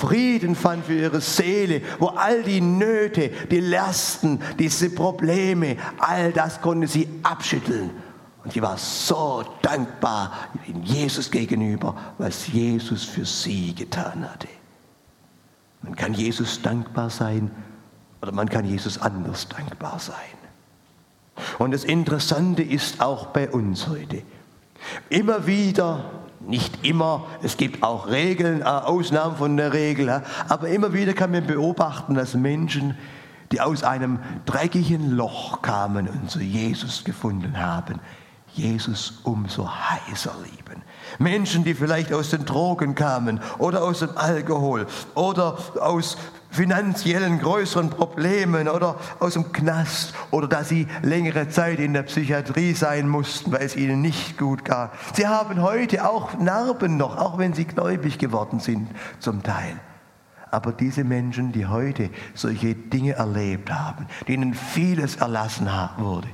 Frieden 0.00 0.56
fand 0.56 0.86
für 0.86 0.94
ihre 0.94 1.20
Seele, 1.20 1.82
wo 1.98 2.06
all 2.08 2.42
die 2.42 2.60
Nöte, 2.60 3.30
die 3.50 3.60
Lasten, 3.60 4.40
diese 4.58 4.90
Probleme, 4.90 5.76
all 5.98 6.32
das 6.32 6.60
konnte 6.60 6.88
sie 6.88 7.08
abschütteln 7.22 7.90
und 8.48 8.52
sie 8.54 8.62
war 8.62 8.78
so 8.78 9.44
dankbar 9.60 10.32
Jesus 10.82 11.30
gegenüber, 11.30 11.94
was 12.16 12.46
Jesus 12.46 13.04
für 13.04 13.26
sie 13.26 13.74
getan 13.74 14.28
hatte. 14.28 14.48
Man 15.82 15.94
kann 15.94 16.14
Jesus 16.14 16.62
dankbar 16.62 17.10
sein 17.10 17.50
oder 18.22 18.32
man 18.32 18.48
kann 18.48 18.64
Jesus 18.64 18.98
anders 18.98 19.48
dankbar 19.48 19.98
sein. 19.98 20.37
Und 21.58 21.72
das 21.72 21.84
Interessante 21.84 22.62
ist 22.62 23.00
auch 23.00 23.26
bei 23.26 23.50
uns 23.50 23.88
heute. 23.88 24.22
Immer 25.08 25.46
wieder, 25.46 26.04
nicht 26.40 26.84
immer, 26.84 27.26
es 27.42 27.56
gibt 27.56 27.82
auch 27.82 28.08
Regeln, 28.08 28.62
äh, 28.62 28.64
Ausnahmen 28.64 29.36
von 29.36 29.56
der 29.56 29.72
Regel, 29.72 30.22
aber 30.48 30.68
immer 30.68 30.92
wieder 30.92 31.12
kann 31.12 31.32
man 31.32 31.46
beobachten, 31.46 32.14
dass 32.14 32.34
Menschen, 32.34 32.96
die 33.52 33.60
aus 33.60 33.82
einem 33.82 34.18
dreckigen 34.46 35.10
Loch 35.10 35.62
kamen 35.62 36.08
und 36.08 36.30
zu 36.30 36.40
Jesus 36.40 37.04
gefunden 37.04 37.58
haben, 37.58 38.00
Jesus 38.54 39.20
umso 39.24 39.68
heißer 39.68 40.34
lieben. 40.44 40.82
Menschen, 41.18 41.64
die 41.64 41.74
vielleicht 41.74 42.12
aus 42.12 42.30
den 42.30 42.44
Drogen 42.44 42.94
kamen 42.94 43.40
oder 43.58 43.82
aus 43.82 44.00
dem 44.00 44.16
Alkohol 44.16 44.86
oder 45.14 45.58
aus 45.80 46.16
finanziellen 46.50 47.38
größeren 47.38 47.90
Problemen 47.90 48.68
oder 48.68 48.96
aus 49.20 49.34
dem 49.34 49.52
Knast 49.52 50.14
oder 50.30 50.48
dass 50.48 50.68
sie 50.68 50.86
längere 51.02 51.48
Zeit 51.48 51.78
in 51.78 51.92
der 51.92 52.02
Psychiatrie 52.02 52.72
sein 52.74 53.08
mussten, 53.08 53.52
weil 53.52 53.62
es 53.62 53.76
ihnen 53.76 54.00
nicht 54.00 54.38
gut 54.38 54.64
gab. 54.64 54.96
Sie 55.14 55.26
haben 55.26 55.62
heute 55.62 56.08
auch 56.08 56.38
Narben 56.38 56.96
noch, 56.96 57.16
auch 57.16 57.38
wenn 57.38 57.52
sie 57.52 57.64
gläubig 57.64 58.18
geworden 58.18 58.60
sind 58.60 58.88
zum 59.18 59.42
Teil. 59.42 59.78
Aber 60.50 60.72
diese 60.72 61.04
Menschen, 61.04 61.52
die 61.52 61.66
heute 61.66 62.10
solche 62.34 62.74
Dinge 62.74 63.12
erlebt 63.12 63.70
haben, 63.70 64.06
denen 64.26 64.54
vieles 64.54 65.16
erlassen 65.16 65.68
wurde, 65.98 66.28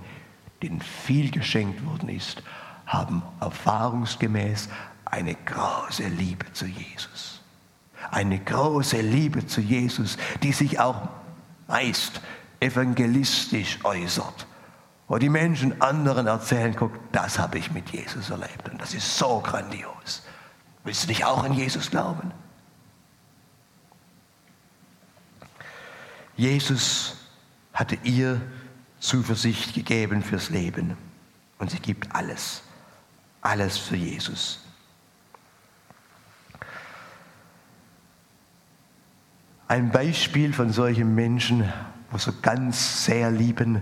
denen 0.62 0.80
viel 0.80 1.30
geschenkt 1.30 1.84
worden 1.84 2.08
ist, 2.08 2.42
haben 2.86 3.22
erfahrungsgemäß 3.40 4.68
eine 5.04 5.34
große 5.34 6.06
Liebe 6.08 6.52
zu 6.52 6.66
Jesus. 6.66 7.43
Eine 8.14 8.38
große 8.38 9.00
Liebe 9.00 9.44
zu 9.44 9.60
Jesus, 9.60 10.18
die 10.40 10.52
sich 10.52 10.78
auch 10.78 11.08
meist 11.66 12.20
evangelistisch 12.60 13.80
äußert. 13.82 14.46
Wo 15.08 15.18
die 15.18 15.28
Menschen 15.28 15.82
anderen 15.82 16.28
erzählen, 16.28 16.76
guck, 16.78 16.92
das 17.10 17.40
habe 17.40 17.58
ich 17.58 17.72
mit 17.72 17.90
Jesus 17.90 18.30
erlebt 18.30 18.68
und 18.70 18.80
das 18.80 18.94
ist 18.94 19.18
so 19.18 19.40
grandios. 19.40 20.22
Willst 20.84 21.02
du 21.02 21.08
nicht 21.08 21.24
auch 21.24 21.42
an 21.42 21.54
Jesus 21.54 21.90
glauben? 21.90 22.30
Jesus 26.36 27.16
hatte 27.72 27.98
ihr 28.04 28.40
Zuversicht 29.00 29.74
gegeben 29.74 30.22
fürs 30.22 30.50
Leben. 30.50 30.96
Und 31.58 31.72
sie 31.72 31.80
gibt 31.80 32.14
alles, 32.14 32.62
alles 33.40 33.76
für 33.76 33.96
Jesus. 33.96 34.63
Ein 39.66 39.90
Beispiel 39.90 40.52
von 40.52 40.70
solchen 40.70 41.14
Menschen, 41.14 41.72
wo 42.10 42.18
so 42.18 42.32
ganz 42.42 43.06
sehr 43.06 43.30
lieben, 43.30 43.80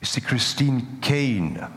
ist 0.00 0.16
die 0.16 0.20
Christine 0.20 0.82
Kane. 1.00 1.68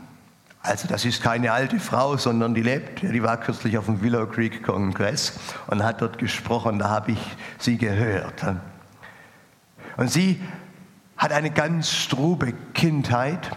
Also 0.60 0.88
das 0.88 1.04
ist 1.04 1.22
keine 1.22 1.52
alte 1.52 1.78
Frau, 1.78 2.16
sondern 2.16 2.52
die 2.54 2.62
lebt, 2.62 3.02
die 3.02 3.22
war 3.22 3.38
kürzlich 3.38 3.78
auf 3.78 3.86
dem 3.86 4.02
Willow 4.02 4.26
Creek 4.26 4.64
Kongress 4.64 5.38
und 5.68 5.82
hat 5.82 6.02
dort 6.02 6.18
gesprochen, 6.18 6.80
da 6.80 6.90
habe 6.90 7.12
ich 7.12 7.36
sie 7.58 7.78
gehört. 7.78 8.44
Und 9.96 10.10
sie 10.10 10.40
hat 11.16 11.32
eine 11.32 11.50
ganz 11.50 11.90
strube 11.92 12.52
Kindheit 12.74 13.50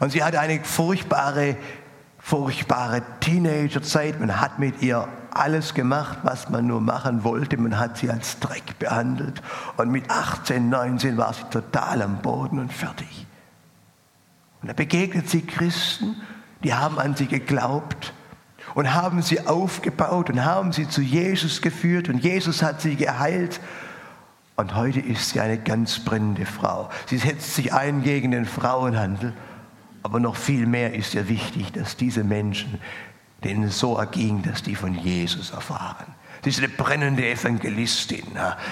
und 0.00 0.12
sie 0.12 0.22
hatte 0.22 0.40
eine 0.40 0.62
furchtbare, 0.64 1.56
furchtbare 2.18 3.02
Teenagerzeit. 3.20 4.20
Man 4.20 4.40
hat 4.40 4.58
mit 4.58 4.80
ihr 4.82 5.08
alles 5.36 5.74
gemacht, 5.74 6.18
was 6.22 6.48
man 6.50 6.66
nur 6.66 6.80
machen 6.80 7.24
wollte. 7.24 7.56
Man 7.56 7.78
hat 7.78 7.98
sie 7.98 8.10
als 8.10 8.38
Dreck 8.40 8.78
behandelt 8.78 9.42
und 9.76 9.90
mit 9.90 10.10
18, 10.10 10.68
19 10.68 11.16
war 11.16 11.32
sie 11.32 11.44
total 11.50 12.02
am 12.02 12.18
Boden 12.18 12.58
und 12.58 12.72
fertig. 12.72 13.26
Und 14.60 14.68
da 14.68 14.74
begegnet 14.74 15.28
sie 15.28 15.42
Christen, 15.42 16.16
die 16.62 16.74
haben 16.74 16.98
an 16.98 17.16
sie 17.16 17.26
geglaubt 17.26 18.12
und 18.74 18.94
haben 18.94 19.22
sie 19.22 19.46
aufgebaut 19.46 20.30
und 20.30 20.44
haben 20.44 20.72
sie 20.72 20.88
zu 20.88 21.02
Jesus 21.02 21.60
geführt 21.62 22.08
und 22.08 22.18
Jesus 22.18 22.62
hat 22.62 22.80
sie 22.80 22.96
geheilt 22.96 23.60
und 24.56 24.74
heute 24.74 25.00
ist 25.00 25.30
sie 25.30 25.40
eine 25.40 25.58
ganz 25.58 25.98
brennende 25.98 26.46
Frau. 26.46 26.90
Sie 27.06 27.18
setzt 27.18 27.54
sich 27.54 27.72
ein 27.72 28.02
gegen 28.02 28.30
den 28.30 28.44
Frauenhandel. 28.44 29.32
Aber 30.02 30.20
noch 30.20 30.36
viel 30.36 30.66
mehr 30.66 30.94
ist 30.94 31.14
ihr 31.14 31.28
wichtig, 31.28 31.72
dass 31.72 31.96
diese 31.96 32.24
Menschen, 32.24 32.78
denen 33.44 33.64
es 33.64 33.78
so 33.78 33.96
erging, 33.96 34.42
dass 34.42 34.62
die 34.62 34.74
von 34.74 34.94
Jesus 34.94 35.50
erfahren. 35.50 36.14
Sie 36.42 36.50
ist 36.50 36.58
eine 36.58 36.68
brennende 36.68 37.24
Evangelistin. 37.24 38.26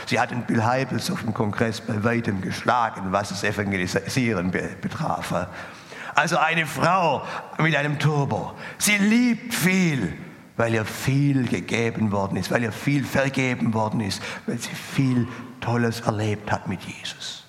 Sie 0.06 0.18
hat 0.18 0.32
den 0.32 0.42
Bill 0.42 0.64
Heibels 0.64 1.10
auf 1.10 1.22
dem 1.22 1.32
Kongress 1.32 1.80
bei 1.80 2.02
weitem 2.02 2.40
geschlagen, 2.40 3.12
was 3.12 3.28
das 3.28 3.44
Evangelisieren 3.44 4.50
betraf. 4.50 5.32
Also 6.16 6.36
eine 6.36 6.66
Frau 6.66 7.22
mit 7.58 7.76
einem 7.76 7.98
Turbo. 7.98 8.54
Sie 8.78 8.96
liebt 8.96 9.54
viel, 9.54 10.12
weil 10.56 10.74
ihr 10.74 10.84
viel 10.84 11.46
gegeben 11.46 12.10
worden 12.10 12.36
ist, 12.36 12.50
weil 12.50 12.64
ihr 12.64 12.72
viel 12.72 13.04
vergeben 13.04 13.72
worden 13.72 14.00
ist, 14.00 14.20
weil 14.46 14.58
sie 14.58 14.74
viel 14.74 15.28
Tolles 15.60 16.00
erlebt 16.00 16.50
hat 16.50 16.66
mit 16.66 16.82
Jesus. 16.82 17.44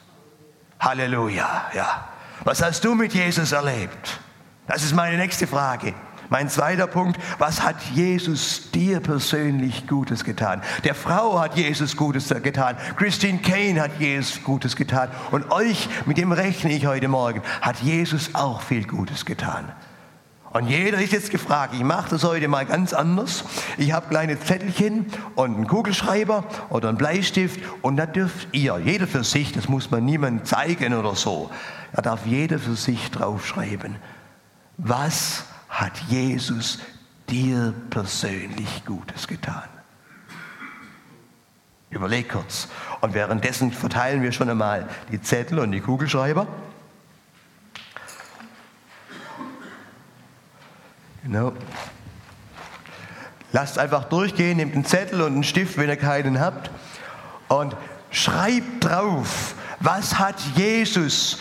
Halleluja, 0.80 1.72
ja. 1.74 2.08
Was 2.44 2.62
hast 2.62 2.84
du 2.86 2.94
mit 2.94 3.13
Jesus 3.13 3.51
erlebt? 3.51 4.20
Das 4.68 4.84
ist 4.84 4.94
meine 4.94 5.18
nächste 5.18 5.48
Frage. 5.48 5.94
Mein 6.31 6.47
zweiter 6.47 6.88
Punkt, 6.88 7.19
was 7.39 7.61
hat 7.61 7.75
Jesus 7.93 8.71
dir 8.71 9.01
persönlich 9.01 9.85
Gutes 9.85 10.23
getan? 10.23 10.61
Der 10.85 10.95
Frau 10.95 11.38
hat 11.38 11.57
Jesus 11.57 11.97
Gutes 11.97 12.29
getan. 12.29 12.77
Christine 12.95 13.39
Kane 13.39 13.81
hat 13.81 14.00
Jesus 14.00 14.41
Gutes 14.41 14.77
getan. 14.77 15.09
Und 15.31 15.51
euch, 15.51 15.89
mit 16.05 16.17
dem 16.17 16.31
rechne 16.31 16.71
ich 16.71 16.85
heute 16.85 17.09
Morgen, 17.09 17.41
hat 17.59 17.79
Jesus 17.81 18.33
auch 18.33 18.61
viel 18.61 18.88
Gutes 18.88 19.25
getan. 19.25 19.73
Und 20.53 20.67
jeder 20.67 21.00
ist 21.00 21.11
jetzt 21.11 21.31
gefragt, 21.31 21.73
ich 21.73 21.83
mache 21.83 22.11
das 22.11 22.23
heute 22.23 22.47
mal 22.47 22.65
ganz 22.65 22.93
anders. 22.93 23.43
Ich 23.77 23.91
habe 23.91 24.07
kleine 24.07 24.39
Zettelchen 24.39 25.07
und 25.35 25.55
einen 25.55 25.67
Kugelschreiber 25.67 26.45
oder 26.69 26.88
einen 26.88 26.97
Bleistift 26.97 27.59
und 27.81 27.97
da 27.97 28.05
dürft 28.05 28.47
ihr, 28.53 28.79
jeder 28.79 29.05
für 29.07 29.25
sich, 29.25 29.51
das 29.51 29.67
muss 29.67 29.91
man 29.91 30.05
niemandem 30.05 30.45
zeigen 30.45 30.93
oder 30.93 31.13
so, 31.13 31.51
da 31.91 32.01
darf 32.01 32.25
jeder 32.25 32.57
für 32.57 32.77
sich 32.77 33.11
draufschreiben, 33.11 33.97
was 34.77 35.43
hat 35.72 35.98
Jesus 36.10 36.78
dir 37.30 37.74
persönlich 37.90 38.86
Gutes 38.86 39.28
getan? 39.28 39.68
Überleg 41.90 42.30
kurz. 42.30 42.68
Und 43.01 43.13
währenddessen 43.13 43.72
verteilen 43.72 44.22
wir 44.22 44.32
schon 44.32 44.50
einmal 44.50 44.88
die 45.12 45.22
Zettel 45.22 45.60
und 45.60 45.72
die 45.72 45.82
Kugelschreiber. 45.82 46.48
Genau. 51.24 51.54
Lasst 53.51 53.78
einfach 53.78 54.06
durchgehen, 54.06 54.58
nehmt 54.58 54.75
einen 54.75 54.86
Zettel 54.86 55.22
und 55.22 55.34
einen 55.34 55.44
Stift, 55.44 55.78
wenn 55.78 55.90
ihr 55.90 55.98
keinen 55.98 56.40
habt, 56.40 56.72
und 57.50 57.75
schreibt 58.10 58.86
drauf, 58.86 59.56
was 59.80 60.18
hat 60.20 60.40
Jesus 60.56 61.40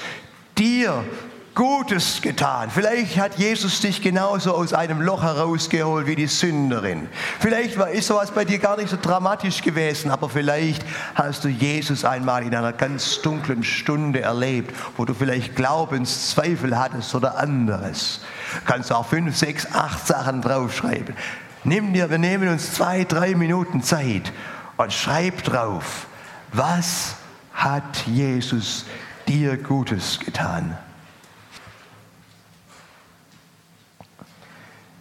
dir 0.59 1.05
Gutes 1.55 2.23
getan. 2.23 2.71
Vielleicht 2.71 3.19
hat 3.19 3.37
Jesus 3.37 3.81
dich 3.81 4.01
genauso 4.01 4.55
aus 4.55 4.73
einem 4.73 5.01
Loch 5.01 5.23
herausgeholt 5.23 6.07
wie 6.07 6.15
die 6.15 6.29
Sünderin. 6.29 7.09
Vielleicht 7.41 7.77
ist 7.77 8.07
sowas 8.07 8.31
bei 8.31 8.45
dir 8.45 8.59
gar 8.59 8.77
nicht 8.77 8.89
so 8.89 8.97
dramatisch 8.97 9.61
gewesen, 9.61 10.11
aber 10.11 10.29
vielleicht 10.29 10.85
hast 11.17 11.45
du 11.45 11.49
Jesus 11.49 12.05
einmal 12.05 12.45
in 12.45 12.55
einer 12.55 12.73
ganz 12.73 13.21
dunklen 13.21 13.65
Stunde 13.65 14.21
erlebt, 14.21 14.73
wo 14.97 15.05
du 15.05 15.13
vielleicht 15.13 15.57
Glaubenszweifel 15.57 16.79
hattest 16.79 17.15
oder 17.17 17.37
anderes. 17.39 18.21
Kannst 18.65 18.91
du 18.91 18.95
auch 18.95 19.07
fünf, 19.07 19.37
sechs, 19.37 19.67
acht 19.73 20.07
Sachen 20.07 20.43
draufschreiben. 20.43 21.17
Nimm 21.65 21.93
dir, 21.93 22.11
wir 22.11 22.19
nehmen 22.19 22.49
uns 22.49 22.75
zwei, 22.75 23.05
drei 23.05 23.35
Minuten 23.35 23.83
Zeit 23.83 24.33
und 24.77 24.93
schreib 24.93 25.43
drauf, 25.43 26.07
was 26.53 27.17
hat 27.53 28.07
Jesus 28.07 28.87
dir 29.27 29.57
Gutes 29.57 30.21
getan? 30.21 30.79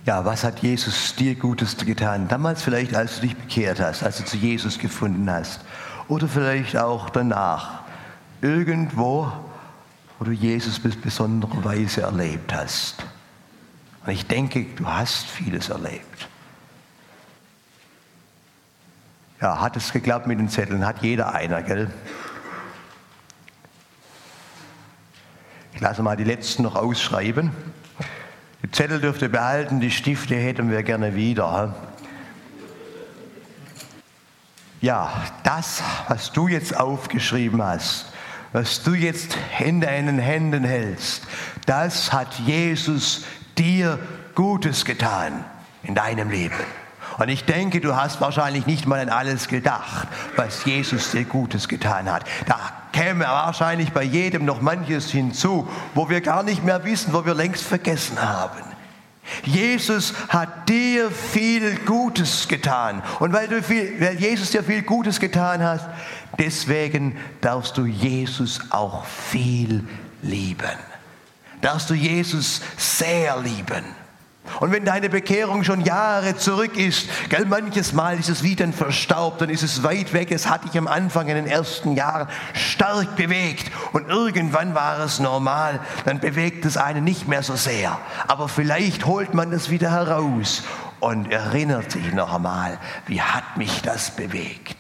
Ja, 0.09 0.25
was 0.25 0.43
hat 0.43 0.63
Jesus 0.63 1.13
dir 1.13 1.35
Gutes 1.35 1.77
getan? 1.77 2.27
Damals 2.27 2.63
vielleicht, 2.63 2.95
als 2.95 3.17
du 3.17 3.27
dich 3.27 3.37
bekehrt 3.37 3.79
hast, 3.79 4.01
als 4.01 4.17
du 4.17 4.25
zu 4.25 4.37
Jesus 4.37 4.79
gefunden 4.79 5.29
hast. 5.29 5.61
Oder 6.07 6.27
vielleicht 6.27 6.75
auch 6.77 7.11
danach. 7.11 7.81
Irgendwo, 8.41 9.31
wo 10.17 10.25
du 10.25 10.31
Jesus 10.31 10.79
bis 10.79 10.99
besonderer 10.99 11.63
Weise 11.63 12.01
erlebt 12.01 12.51
hast. 12.51 13.05
Und 14.03 14.11
ich 14.11 14.25
denke, 14.25 14.65
du 14.77 14.87
hast 14.87 15.27
vieles 15.27 15.69
erlebt. 15.69 16.27
Ja, 19.39 19.61
hat 19.61 19.77
es 19.77 19.93
geklappt 19.93 20.25
mit 20.25 20.39
den 20.39 20.49
Zetteln? 20.49 20.87
Hat 20.87 21.03
jeder 21.03 21.35
einer, 21.35 21.61
gell? 21.61 21.91
Ich 25.75 25.81
lasse 25.81 26.01
mal 26.01 26.17
die 26.17 26.23
letzten 26.23 26.63
noch 26.63 26.75
ausschreiben. 26.75 27.51
Die 28.63 28.71
Zettel 28.71 28.99
dürft 28.99 29.21
ihr 29.21 29.29
behalten, 29.29 29.79
die 29.79 29.91
Stifte 29.91 30.35
hätten 30.35 30.69
wir 30.69 30.83
gerne 30.83 31.15
wieder. 31.15 31.75
Ja, 34.81 35.11
das, 35.43 35.81
was 36.07 36.31
du 36.31 36.47
jetzt 36.47 36.77
aufgeschrieben 36.77 37.61
hast, 37.61 38.13
was 38.53 38.81
du 38.83 38.93
jetzt 38.93 39.37
in 39.59 39.81
deinen 39.81 40.19
Händen 40.19 40.63
hältst, 40.63 41.27
das 41.65 42.11
hat 42.13 42.33
Jesus 42.39 43.25
dir 43.57 43.99
Gutes 44.35 44.85
getan 44.85 45.43
in 45.83 45.95
deinem 45.95 46.29
Leben. 46.29 46.55
Und 47.17 47.27
ich 47.27 47.43
denke, 47.43 47.81
du 47.81 47.95
hast 47.95 48.21
wahrscheinlich 48.21 48.65
nicht 48.65 48.85
mal 48.85 48.99
an 48.99 49.09
alles 49.09 49.49
gedacht, 49.49 50.07
was 50.37 50.63
Jesus 50.63 51.11
dir 51.11 51.25
Gutes 51.25 51.67
getan 51.67 52.09
hat. 52.09 52.23
Da 52.45 52.78
käme 52.91 53.25
wahrscheinlich 53.25 53.91
bei 53.91 54.03
jedem 54.03 54.45
noch 54.45 54.61
manches 54.61 55.09
hinzu, 55.11 55.67
wo 55.93 56.09
wir 56.09 56.21
gar 56.21 56.43
nicht 56.43 56.63
mehr 56.63 56.83
wissen, 56.83 57.13
wo 57.13 57.25
wir 57.25 57.33
längst 57.33 57.63
vergessen 57.63 58.21
haben. 58.21 58.63
Jesus 59.43 60.13
hat 60.29 60.67
dir 60.69 61.11
viel 61.11 61.75
Gutes 61.85 62.47
getan. 62.47 63.03
Und 63.19 63.33
weil, 63.33 63.47
du 63.47 63.61
viel, 63.61 63.99
weil 63.99 64.19
Jesus 64.19 64.51
dir 64.51 64.63
viel 64.63 64.81
Gutes 64.81 65.19
getan 65.19 65.63
hat, 65.63 65.87
deswegen 66.37 67.17
darfst 67.41 67.77
du 67.77 67.85
Jesus 67.85 68.59
auch 68.71 69.05
viel 69.05 69.87
lieben. 70.21 70.77
Darfst 71.61 71.89
du 71.89 71.93
Jesus 71.93 72.61
sehr 72.77 73.39
lieben. 73.39 73.83
Und 74.59 74.71
wenn 74.71 74.83
deine 74.83 75.09
Bekehrung 75.09 75.63
schon 75.63 75.81
Jahre 75.81 76.35
zurück 76.35 76.75
ist, 76.75 77.07
gell, 77.29 77.45
manches 77.45 77.93
Mal 77.93 78.19
ist 78.19 78.29
es 78.29 78.43
wie 78.43 78.55
dann 78.55 78.73
verstaubt, 78.73 79.41
dann 79.41 79.49
ist 79.49 79.63
es 79.63 79.83
weit 79.83 80.11
weg, 80.11 80.31
es 80.31 80.49
hat 80.49 80.65
dich 80.65 80.77
am 80.77 80.87
Anfang 80.87 81.27
in 81.27 81.35
den 81.35 81.47
ersten 81.47 81.95
Jahren 81.95 82.27
stark 82.53 83.15
bewegt 83.15 83.71
und 83.93 84.09
irgendwann 84.09 84.75
war 84.75 84.99
es 84.99 85.19
normal, 85.19 85.79
dann 86.05 86.19
bewegt 86.19 86.65
es 86.65 86.77
einen 86.77 87.03
nicht 87.03 87.27
mehr 87.27 87.43
so 87.43 87.55
sehr. 87.55 87.97
Aber 88.27 88.49
vielleicht 88.49 89.05
holt 89.05 89.33
man 89.33 89.53
es 89.53 89.69
wieder 89.69 89.91
heraus 89.91 90.63
und 90.99 91.31
erinnert 91.31 91.91
sich 91.91 92.11
noch 92.13 92.33
einmal, 92.33 92.77
wie 93.07 93.21
hat 93.21 93.55
mich 93.55 93.81
das 93.81 94.11
bewegt. 94.11 94.75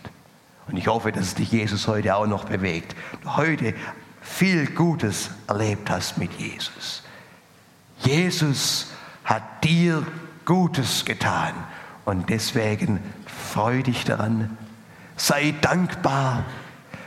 Und 0.67 0.77
ich 0.77 0.87
hoffe, 0.87 1.11
dass 1.11 1.35
dich 1.35 1.51
Jesus 1.51 1.87
heute 1.87 2.15
auch 2.15 2.27
noch 2.27 2.45
bewegt. 2.45 2.95
Du 3.21 3.37
heute 3.37 3.73
viel 4.21 4.67
Gutes 4.67 5.29
erlebt 5.47 5.89
hast 5.89 6.17
mit 6.17 6.33
Jesus. 6.33 7.03
Jesus 7.99 8.87
hat 9.29 9.63
dir 9.63 10.03
Gutes 10.45 11.05
getan. 11.05 11.53
Und 12.03 12.29
deswegen 12.31 12.99
freu 13.27 13.83
dich 13.83 14.03
daran. 14.03 14.57
Sei 15.17 15.53
dankbar. 15.61 16.43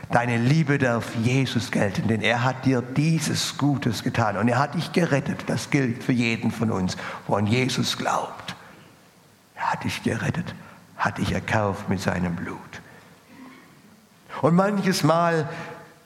Deine 0.09 0.37
Liebe 0.37 0.77
darf 0.77 1.15
Jesus 1.15 1.71
gelten, 1.71 2.07
denn 2.07 2.21
er 2.21 2.43
hat 2.43 2.65
dir 2.65 2.81
dieses 2.81 3.57
Gutes 3.57 4.03
getan 4.03 4.37
und 4.37 4.47
er 4.47 4.59
hat 4.59 4.75
dich 4.75 4.93
gerettet. 4.93 5.43
Das 5.47 5.69
gilt 5.69 6.03
für 6.03 6.11
jeden 6.11 6.51
von 6.51 6.71
uns, 6.71 6.95
wo 7.27 7.35
an 7.35 7.47
Jesus 7.47 7.97
glaubt. 7.97 8.55
Er 9.55 9.71
hat 9.71 9.83
dich 9.83 10.03
gerettet, 10.03 10.53
hat 10.95 11.17
dich 11.17 11.31
erkauft 11.31 11.89
mit 11.89 11.99
seinem 11.99 12.35
Blut. 12.35 12.59
Und 14.41 14.55
manches 14.55 15.03
Mal 15.03 15.49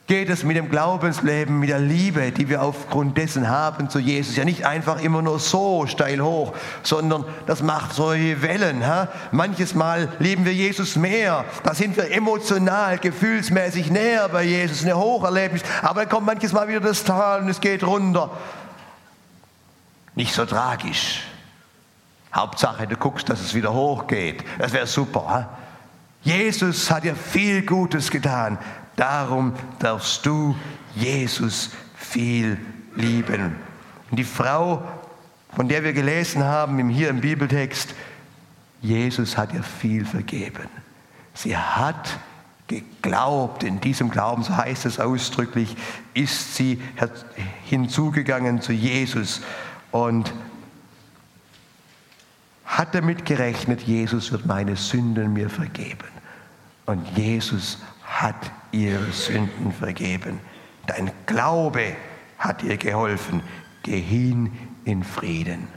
geht 0.08 0.30
es 0.30 0.46
mit 0.46 0.56
dem 0.56 0.70
Glaubensleben, 0.70 1.60
mit 1.60 1.70
der 1.70 1.80
Liebe, 1.80 2.32
die 2.32 2.48
wir 2.48 2.62
aufgrund 2.62 3.18
dessen 3.18 3.50
haben 3.50 3.90
zu 3.90 4.00
Jesus, 4.00 4.38
ja 4.38 4.46
nicht 4.46 4.66
einfach 4.66 5.02
immer 5.02 5.22
nur 5.22 5.38
so 5.38 5.86
steil 5.86 6.22
hoch, 6.22 6.54
sondern 6.82 7.26
das 7.46 7.62
macht 7.62 7.94
solche 7.94 8.42
Wellen. 8.42 8.88
Ha? 8.88 9.10
Manches 9.32 9.76
Mal 9.76 10.08
lieben 10.20 10.46
wir 10.46 10.54
Jesus 10.54 10.96
mehr, 10.96 11.44
da 11.64 11.74
sind 11.74 11.98
wir 11.98 12.10
emotional, 12.10 12.98
gefühlsmäßig 13.00 13.92
näher 13.92 14.30
bei 14.30 14.44
Jesus, 14.44 14.84
eine 14.84 14.98
Hocherlebnis, 14.98 15.62
aber 15.82 16.02
dann 16.02 16.10
kommt 16.10 16.26
manches 16.26 16.54
Mal 16.54 16.70
wieder 16.70 16.80
das 16.80 17.04
Tal 17.04 17.42
und 17.42 17.50
es 17.50 17.60
geht 17.60 17.84
runter. 17.84 18.32
Nicht 20.16 20.34
so 20.34 20.46
tragisch. 20.46 21.24
Hauptsache, 22.34 22.88
du 22.88 22.96
guckst, 22.96 23.28
dass 23.28 23.42
es 23.42 23.54
wieder 23.54 23.74
hochgeht. 23.74 24.44
Das 24.58 24.72
wäre 24.72 24.88
super. 24.88 25.30
Ha? 25.30 25.50
Jesus 26.22 26.90
hat 26.90 27.04
dir 27.04 27.16
viel 27.16 27.66
Gutes 27.66 28.10
getan. 28.10 28.58
Darum 28.98 29.54
darfst 29.80 30.26
du 30.26 30.56
Jesus 30.96 31.70
viel 31.96 32.58
lieben. 32.96 33.56
Und 34.10 34.18
die 34.18 34.24
Frau, 34.24 34.84
von 35.56 35.70
der 35.70 35.84
wir 35.84 35.94
gelesen 35.94 36.44
haben 36.44 36.90
hier 36.90 37.10
im 37.10 37.22
Bibeltext, 37.22 37.94
Jesus 38.82 39.38
hat 39.38 39.54
ihr 39.54 39.64
viel 39.64 40.04
vergeben. 40.04 40.68
Sie 41.36 41.56
hat 41.56 42.20
geglaubt, 42.68 43.64
in 43.64 43.80
diesem 43.80 44.10
Glauben, 44.10 44.44
so 44.44 44.58
heißt 44.58 44.88
es 44.88 45.00
ausdrücklich, 45.00 45.78
ist 46.16 46.56
sie 46.56 46.82
hinzugegangen 47.66 48.62
zu 48.62 48.74
Jesus 48.74 49.42
und 49.92 50.34
hat 52.66 52.96
damit 52.96 53.26
gerechnet, 53.26 53.82
Jesus 53.82 54.32
wird 54.32 54.48
meine 54.48 54.76
Sünden 54.76 55.34
mir 55.34 55.50
vergeben. 55.50 56.10
Und 56.88 57.08
Jesus 57.16 57.78
hat 58.04 58.52
ihre 58.72 59.12
Sünden 59.12 59.72
vergeben. 59.72 60.40
Dein 60.86 61.12
Glaube 61.26 61.96
hat 62.38 62.64
ihr 62.64 62.78
geholfen. 62.78 63.42
Geh 63.84 64.00
hin 64.00 64.52
in 64.86 65.04
Frieden. 65.04 65.68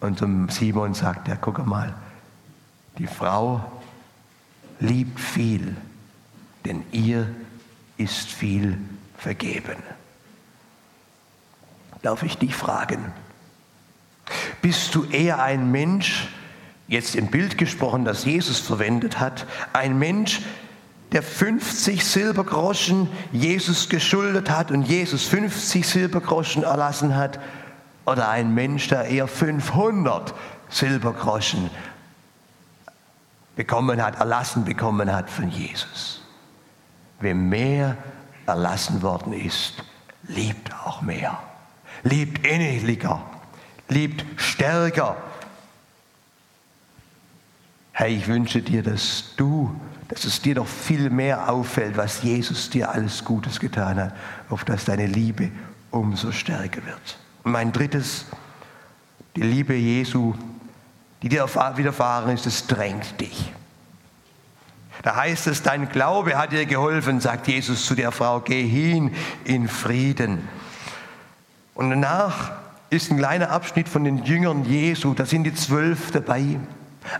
Und 0.00 0.18
zum 0.18 0.48
Simon 0.48 0.94
sagt 0.94 1.28
er, 1.28 1.36
guck 1.36 1.64
mal, 1.64 1.94
die 2.98 3.06
Frau 3.06 3.64
liebt 4.80 5.20
viel, 5.20 5.76
denn 6.64 6.82
ihr 6.90 7.28
ist 7.96 8.30
viel 8.30 8.78
vergeben. 9.16 9.76
Darf 12.02 12.24
ich 12.24 12.36
dich 12.36 12.54
fragen, 12.54 13.12
bist 14.60 14.94
du 14.94 15.04
eher 15.04 15.40
ein 15.42 15.70
Mensch, 15.70 16.28
jetzt 16.88 17.14
im 17.14 17.28
Bild 17.28 17.56
gesprochen, 17.58 18.04
das 18.04 18.24
Jesus 18.24 18.58
verwendet 18.58 19.20
hat, 19.20 19.46
ein 19.72 19.98
Mensch, 19.98 20.40
der 21.12 21.22
50 21.22 22.04
Silbergroschen 22.04 23.08
Jesus 23.32 23.88
geschuldet 23.88 24.50
hat 24.50 24.70
und 24.70 24.82
Jesus 24.82 25.24
50 25.24 25.86
Silbergroschen 25.86 26.62
erlassen 26.62 27.14
hat, 27.14 27.38
oder 28.04 28.28
ein 28.28 28.52
Mensch, 28.54 28.88
der 28.88 29.04
eher 29.04 29.28
500 29.28 30.34
Silbergroschen 30.68 31.70
bekommen 33.54 34.02
hat, 34.02 34.18
erlassen 34.18 34.64
bekommen 34.64 35.12
hat 35.12 35.30
von 35.30 35.48
Jesus. 35.50 36.22
Wem 37.20 37.48
mehr 37.48 37.96
erlassen 38.46 39.02
worden 39.02 39.32
ist, 39.32 39.74
liebt 40.24 40.72
auch 40.84 41.02
mehr, 41.02 41.38
liebt 42.02 42.44
inniglicher, 42.44 43.22
liebt 43.88 44.24
stärker. 44.40 45.16
Hey, 47.92 48.16
ich 48.16 48.26
wünsche 48.26 48.62
dir, 48.62 48.82
dass 48.82 49.34
du, 49.36 49.78
dass 50.12 50.24
es 50.24 50.42
dir 50.42 50.56
noch 50.56 50.66
viel 50.66 51.08
mehr 51.08 51.50
auffällt, 51.50 51.96
was 51.96 52.22
Jesus 52.22 52.68
dir 52.68 52.90
alles 52.90 53.24
Gutes 53.24 53.58
getan 53.58 53.98
hat, 53.98 54.14
auf 54.50 54.62
dass 54.62 54.84
deine 54.84 55.06
Liebe 55.06 55.50
umso 55.90 56.32
stärker 56.32 56.84
wird. 56.84 57.18
Und 57.44 57.52
mein 57.52 57.72
drittes, 57.72 58.26
die 59.36 59.40
Liebe 59.42 59.74
Jesu, 59.74 60.34
die 61.22 61.30
dir 61.30 61.46
widerfahren 61.76 62.34
ist, 62.34 62.44
es 62.44 62.66
drängt 62.66 63.20
dich. 63.22 63.52
Da 65.02 65.16
heißt 65.16 65.46
es, 65.46 65.62
dein 65.62 65.88
Glaube 65.88 66.36
hat 66.36 66.52
dir 66.52 66.66
geholfen, 66.66 67.20
sagt 67.20 67.48
Jesus 67.48 67.86
zu 67.86 67.94
der 67.94 68.12
Frau, 68.12 68.40
geh 68.40 68.66
hin 68.66 69.14
in 69.44 69.66
Frieden. 69.66 70.46
Und 71.74 71.88
danach 71.88 72.52
ist 72.90 73.10
ein 73.10 73.16
kleiner 73.16 73.50
Abschnitt 73.50 73.88
von 73.88 74.04
den 74.04 74.24
Jüngern 74.24 74.66
Jesu, 74.66 75.14
da 75.14 75.24
sind 75.24 75.44
die 75.44 75.54
zwölf 75.54 76.10
dabei 76.10 76.58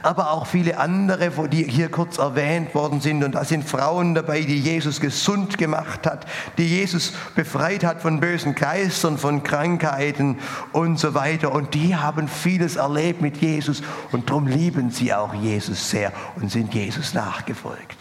aber 0.03 0.31
auch 0.31 0.47
viele 0.47 0.79
andere, 0.79 1.31
die 1.49 1.65
hier 1.65 1.91
kurz 1.91 2.19
erwähnt 2.19 2.75
worden 2.75 3.01
sind. 3.01 3.25
Und 3.25 3.35
da 3.35 3.45
sind 3.45 3.69
Frauen 3.69 4.15
dabei, 4.15 4.43
die 4.43 4.59
Jesus 4.59 5.01
gesund 5.01 5.59
gemacht 5.59 6.07
hat, 6.07 6.27
die 6.59 6.67
Jesus 6.67 7.13
befreit 7.35 7.85
hat 7.85 8.01
von 8.01 8.21
bösen 8.21 8.55
Geistern, 8.55 9.19
von 9.19 9.43
Krankheiten 9.43 10.39
und 10.73 10.99
so 10.99 11.15
weiter. 11.15 11.53
Und 11.53 11.75
die 11.75 11.97
haben 11.97 12.29
vieles 12.29 12.77
erlebt 12.77 13.21
mit 13.21 13.39
Jesus 13.39 13.83
und 14.13 14.31
darum 14.31 14.47
lieben 14.47 14.91
sie 14.91 15.13
auch 15.13 15.35
Jesus 15.35 15.91
sehr 15.91 16.13
und 16.37 16.51
sind 16.51 16.73
Jesus 16.75 17.15
nachgefolgt. 17.15 17.97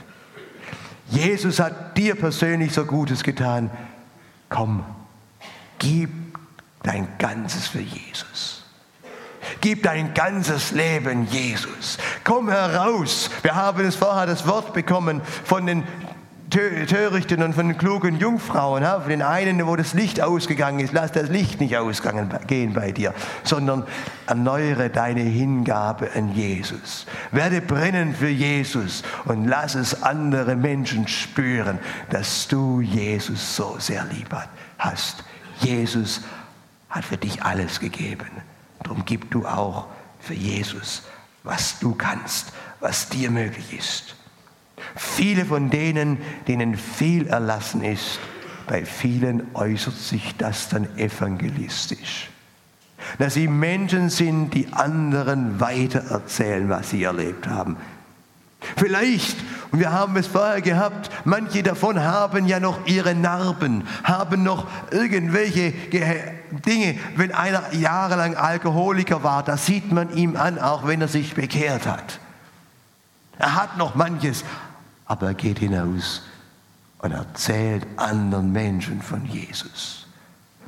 Jesus 1.10 1.60
hat 1.60 1.98
dir 1.98 2.16
persönlich 2.16 2.72
so 2.72 2.86
Gutes 2.86 3.22
getan. 3.22 3.70
Komm, 4.50 4.84
gib 5.78 6.10
dein 6.84 7.08
Ganzes 7.18 7.68
für 7.68 7.82
Jesus. 7.82 8.61
Gib 9.62 9.84
dein 9.84 10.14
ganzes 10.16 10.72
Leben 10.72 11.28
Jesus. 11.28 12.00
Komm 12.24 12.50
heraus. 12.50 13.30
Wir 13.44 13.56
haben 13.56 13.86
es 13.86 13.96
vorher 13.96 14.26
das 14.26 14.48
Wort 14.48 14.74
bekommen 14.74 15.22
von 15.44 15.68
den 15.68 15.84
Törichten 16.50 17.44
und 17.44 17.54
von 17.54 17.68
den 17.68 17.78
klugen 17.78 18.18
Jungfrauen. 18.18 18.84
Von 18.84 19.10
den 19.10 19.22
einen, 19.22 19.66
wo 19.68 19.76
das 19.76 19.94
Licht 19.94 20.20
ausgegangen 20.20 20.80
ist. 20.80 20.94
Lass 20.94 21.12
das 21.12 21.30
Licht 21.30 21.62
nicht 21.62 21.78
ausgehen 21.78 22.74
bei 22.74 22.92
dir, 22.92 23.14
sondern 23.44 23.86
erneuere 24.28 24.90
deine 24.90 25.22
Hingabe 25.22 26.10
an 26.16 26.34
Jesus. 26.34 27.06
Werde 27.32 27.62
brennend 27.62 28.18
für 28.18 28.30
Jesus 28.30 29.04
und 29.26 29.48
lass 29.48 29.76
es 29.76 30.04
andere 30.04 30.56
Menschen 30.56 31.08
spüren, 31.08 31.80
dass 32.10 32.48
du 32.48 32.82
Jesus 32.82 33.56
so 33.56 33.76
sehr 33.78 34.06
lieb 34.06 34.36
hast. 34.78 35.24
Jesus 35.60 36.22
hat 36.90 37.06
für 37.06 37.18
dich 37.18 37.44
alles 37.44 37.80
gegeben. 37.80 38.28
Darum 38.84 39.04
gib 39.06 39.32
du 39.32 39.46
auch 39.46 39.88
für 40.20 40.34
Jesus, 40.34 41.04
was 41.44 41.80
du 41.80 41.96
kannst, 41.96 42.52
was 42.80 43.10
dir 43.10 43.32
möglich 43.32 43.78
ist. 43.78 44.16
Viele 44.96 45.46
von 45.46 45.70
denen, 45.70 46.18
denen 46.48 46.76
viel 46.76 47.28
erlassen 47.28 47.84
ist, 47.84 48.20
bei 48.68 48.86
vielen 48.86 49.54
äußert 49.54 49.96
sich 49.96 50.36
das 50.38 50.70
dann 50.70 50.98
evangelistisch. 50.98 52.30
Dass 53.18 53.34
sie 53.34 53.48
Menschen 53.48 54.10
sind, 54.10 54.54
die 54.54 54.68
anderen 54.72 55.60
weitererzählen, 55.60 56.70
was 56.70 56.92
sie 56.92 57.04
erlebt 57.04 57.48
haben. 57.48 57.78
Vielleicht, 58.76 59.38
und 59.72 59.80
wir 59.80 59.92
haben 59.92 60.16
es 60.18 60.28
vorher 60.28 60.62
gehabt, 60.62 61.10
manche 61.26 61.64
davon 61.64 62.00
haben 62.02 62.46
ja 62.46 62.60
noch 62.60 62.86
ihre 62.86 63.16
Narben, 63.16 63.88
haben 64.04 64.44
noch 64.44 64.68
irgendwelche 64.92 65.74
Dinge. 66.66 67.00
Wenn 67.16 67.32
einer 67.34 67.74
jahrelang 67.74 68.36
Alkoholiker 68.36 69.24
war, 69.24 69.44
das 69.44 69.66
sieht 69.66 69.92
man 69.92 70.16
ihm 70.16 70.36
an, 70.36 70.60
auch 70.60 70.86
wenn 70.86 71.02
er 71.02 71.08
sich 71.08 71.34
bekehrt 71.34 71.88
hat. 71.88 72.20
Er 73.40 73.56
hat 73.56 73.78
noch 73.78 73.96
manches, 73.96 74.44
aber 75.06 75.28
er 75.28 75.34
geht 75.34 75.60
hinaus 75.60 76.22
und 77.00 77.12
erzählt 77.12 77.88
anderen 77.98 78.52
Menschen 78.52 79.02
von 79.02 79.26
Jesus. 79.26 80.06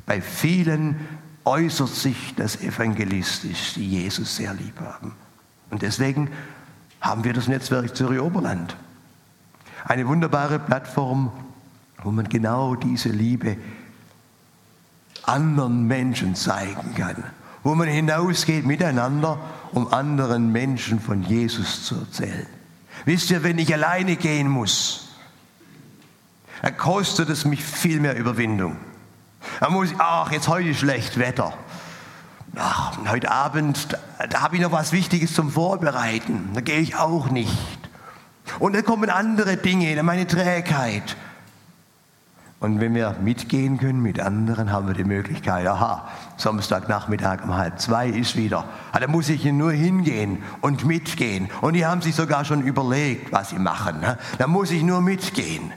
Bei 0.06 0.20
vielen 0.20 0.98
äußert 1.44 1.88
sich 1.88 2.34
das 2.36 2.60
evangelistisch, 2.60 3.74
die 3.74 3.88
Jesus 3.88 4.36
sehr 4.36 4.52
lieb 4.54 4.80
haben. 4.80 5.14
Und 5.70 5.82
deswegen 5.82 6.30
haben 7.04 7.22
wir 7.22 7.34
das 7.34 7.48
Netzwerk 7.48 7.94
Zürich 7.94 8.18
Oberland. 8.18 8.74
Eine 9.84 10.08
wunderbare 10.08 10.58
Plattform, 10.58 11.30
wo 12.02 12.10
man 12.10 12.30
genau 12.30 12.74
diese 12.76 13.10
Liebe 13.10 13.58
anderen 15.24 15.86
Menschen 15.86 16.34
zeigen 16.34 16.94
kann, 16.94 17.22
wo 17.62 17.74
man 17.74 17.88
hinausgeht 17.88 18.64
miteinander, 18.64 19.38
um 19.72 19.92
anderen 19.92 20.50
Menschen 20.50 20.98
von 20.98 21.22
Jesus 21.22 21.84
zu 21.84 21.96
erzählen. 21.96 22.46
Wisst 23.04 23.30
ihr, 23.30 23.42
wenn 23.42 23.58
ich 23.58 23.72
alleine 23.74 24.16
gehen 24.16 24.48
muss, 24.48 25.08
dann 26.62 26.76
kostet 26.78 27.28
es 27.28 27.44
mich 27.44 27.62
viel 27.62 28.00
mehr 28.00 28.16
Überwindung. 28.16 28.78
Dann 29.60 29.74
muss 29.74 29.90
ich, 29.90 29.96
ach, 29.98 30.32
jetzt 30.32 30.48
heute 30.48 30.74
schlecht 30.74 31.18
Wetter 31.18 31.52
ach, 32.58 32.98
heute 33.08 33.30
Abend, 33.30 33.96
da, 34.30 34.42
habe 34.42 34.56
ich 34.56 34.62
noch 34.62 34.72
was 34.72 34.92
Wichtiges 34.92 35.34
zum 35.34 35.50
Vorbereiten. 35.50 36.50
Da 36.54 36.60
gehe 36.60 36.80
ich 36.80 36.96
auch 36.96 37.30
nicht. 37.30 37.78
Und 38.58 38.74
dann 38.74 38.84
kommen 38.84 39.10
andere 39.10 39.56
Dinge, 39.56 40.00
meine 40.02 40.26
Trägheit. 40.26 41.16
Und 42.60 42.80
wenn 42.80 42.94
wir 42.94 43.16
mitgehen 43.22 43.78
können 43.78 44.00
mit 44.00 44.20
anderen, 44.20 44.72
haben 44.72 44.86
wir 44.86 44.94
die 44.94 45.04
Möglichkeit, 45.04 45.66
aha, 45.66 46.08
Samstagnachmittag 46.38 47.44
um 47.44 47.54
halb 47.54 47.78
zwei 47.78 48.08
ist 48.08 48.36
wieder. 48.36 48.64
Ah, 48.92 49.00
da 49.00 49.06
muss 49.06 49.28
ich 49.28 49.44
nur 49.44 49.72
hingehen 49.72 50.42
und 50.62 50.86
mitgehen. 50.86 51.50
Und 51.60 51.74
die 51.74 51.84
haben 51.84 52.00
sich 52.00 52.14
sogar 52.14 52.46
schon 52.46 52.62
überlegt, 52.62 53.32
was 53.32 53.50
sie 53.50 53.58
machen. 53.58 54.00
Ne? 54.00 54.16
Da 54.38 54.46
muss 54.46 54.70
ich 54.70 54.82
nur 54.82 55.02
mitgehen. 55.02 55.72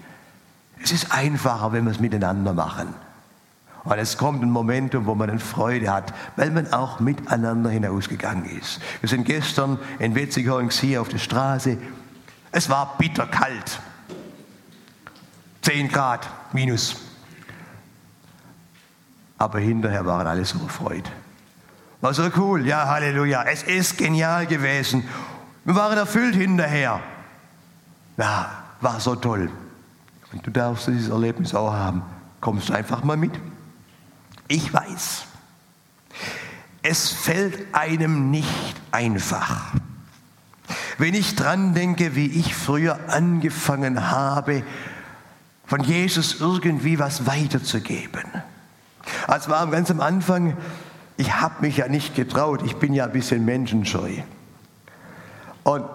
Es 0.82 0.94
ist 0.94 1.12
einfacher, 1.12 1.74
wenn 1.74 1.84
wir 1.84 1.92
es 1.92 2.00
miteinander 2.00 2.54
machen. 2.54 2.94
Und 3.88 4.00
es 4.00 4.18
kommt 4.18 4.44
ein 4.44 4.50
Momentum, 4.50 5.06
wo 5.06 5.16
man 5.16 5.30
eine 5.30 5.40
Freude 5.40 5.90
hat, 5.90 6.14
weil 6.36 6.52
man 6.52 6.74
auch 6.74 7.00
miteinander 7.00 7.70
hinausgegangen 7.70 8.46
ist. 8.46 8.82
Wir 9.00 9.08
sind 9.08 9.24
gestern 9.24 9.80
in 10.00 10.14
Wetzighorn 10.14 10.70
auf 10.98 11.08
der 11.08 11.20
Straße. 11.20 11.78
Es 12.52 12.70
war 12.70 12.98
bitterkalt. 12.98 13.80
10 15.62 15.88
Grad 15.88 16.28
minus. 16.52 16.98
Aber 19.38 19.60
hinterher 19.60 20.06
waren 20.06 20.28
alle 20.28 20.44
so 20.44 20.60
erfreut. 20.60 21.10
War 22.02 22.14
so 22.14 22.30
cool, 22.36 22.68
ja, 22.68 22.88
Halleluja. 22.88 23.44
Es 23.44 23.64
ist 23.64 23.98
genial 23.98 24.48
gewesen. 24.48 25.08
Wir 25.64 25.76
waren 25.76 25.98
erfüllt 25.98 26.36
hinterher. 26.36 27.00
Ja, 28.18 28.50
war 28.82 29.00
so 29.00 29.16
toll. 29.16 29.50
Und 30.34 30.46
du 30.46 30.52
darfst 30.52 30.88
dieses 30.88 31.10
Erlebnis 31.10 31.56
auch 31.56 31.72
haben. 31.72 32.02
Kommst 32.42 32.68
du 32.68 32.74
einfach 32.74 33.04
mal 33.04 33.16
mit? 33.16 33.32
Ich 34.48 34.74
weiß, 34.74 35.26
es 36.84 37.10
fällt 37.10 37.74
einem 37.74 38.32
nicht 38.32 38.76
einfach. 38.92 39.74
Wenn 40.98 41.14
ich 41.14 41.36
dran 41.36 41.74
denke, 41.74 42.16
wie 42.16 42.28
ich 42.28 42.56
früher 42.56 42.98
angefangen 43.10 44.10
habe, 44.10 44.64
von 45.66 45.84
Jesus 45.84 46.40
irgendwie 46.40 46.98
was 46.98 47.28
weiterzugeben. 47.28 48.24
Als 49.28 49.50
war 49.50 49.68
ganz 49.68 49.92
am 49.92 50.00
Anfang, 50.00 50.56
ich 51.18 51.34
habe 51.34 51.56
mich 51.62 51.78
ja 51.78 51.88
nicht 51.88 52.16
getraut, 52.16 52.62
ich 52.66 52.78
bin 52.78 52.94
ja 52.94 53.06
ein 53.06 53.12
bisschen 53.12 53.44
menschenscheu. 53.44 54.12
Und 55.64 55.86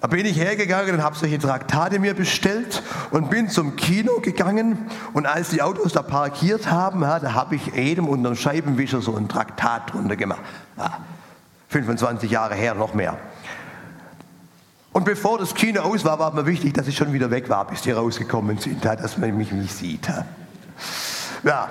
da 0.00 0.06
bin 0.06 0.24
ich 0.24 0.38
hergegangen 0.38 0.94
und 0.94 1.02
habe 1.02 1.16
solche 1.16 1.38
Traktate 1.38 1.98
mir 1.98 2.14
bestellt 2.14 2.82
und 3.10 3.28
bin 3.28 3.50
zum 3.50 3.76
Kino 3.76 4.20
gegangen. 4.20 4.78
Und 5.12 5.26
als 5.26 5.50
die 5.50 5.60
Autos 5.60 5.92
da 5.92 6.02
parkiert 6.02 6.70
haben, 6.70 7.02
ja, 7.02 7.18
da 7.18 7.34
habe 7.34 7.56
ich 7.56 7.66
jedem 7.66 8.08
unter 8.08 8.30
dem 8.30 8.36
Scheibenwischer 8.36 9.02
so 9.02 9.14
ein 9.14 9.28
Traktat 9.28 9.92
drunter 9.92 10.16
gemacht. 10.16 10.40
Ja, 10.78 10.98
25 11.68 12.30
Jahre 12.30 12.54
her, 12.54 12.74
noch 12.74 12.94
mehr. 12.94 13.18
Und 14.92 15.04
bevor 15.04 15.38
das 15.38 15.54
Kino 15.54 15.82
aus 15.82 16.04
war, 16.04 16.18
war 16.18 16.32
mir 16.32 16.46
wichtig, 16.46 16.74
dass 16.74 16.88
ich 16.88 16.96
schon 16.96 17.12
wieder 17.12 17.30
weg 17.30 17.48
war, 17.48 17.66
bis 17.66 17.82
die 17.82 17.92
rausgekommen 17.92 18.58
sind, 18.58 18.84
dass 18.84 19.18
man 19.18 19.36
mich 19.36 19.52
nicht 19.52 19.76
sieht. 19.76 20.08
Ja, 21.44 21.68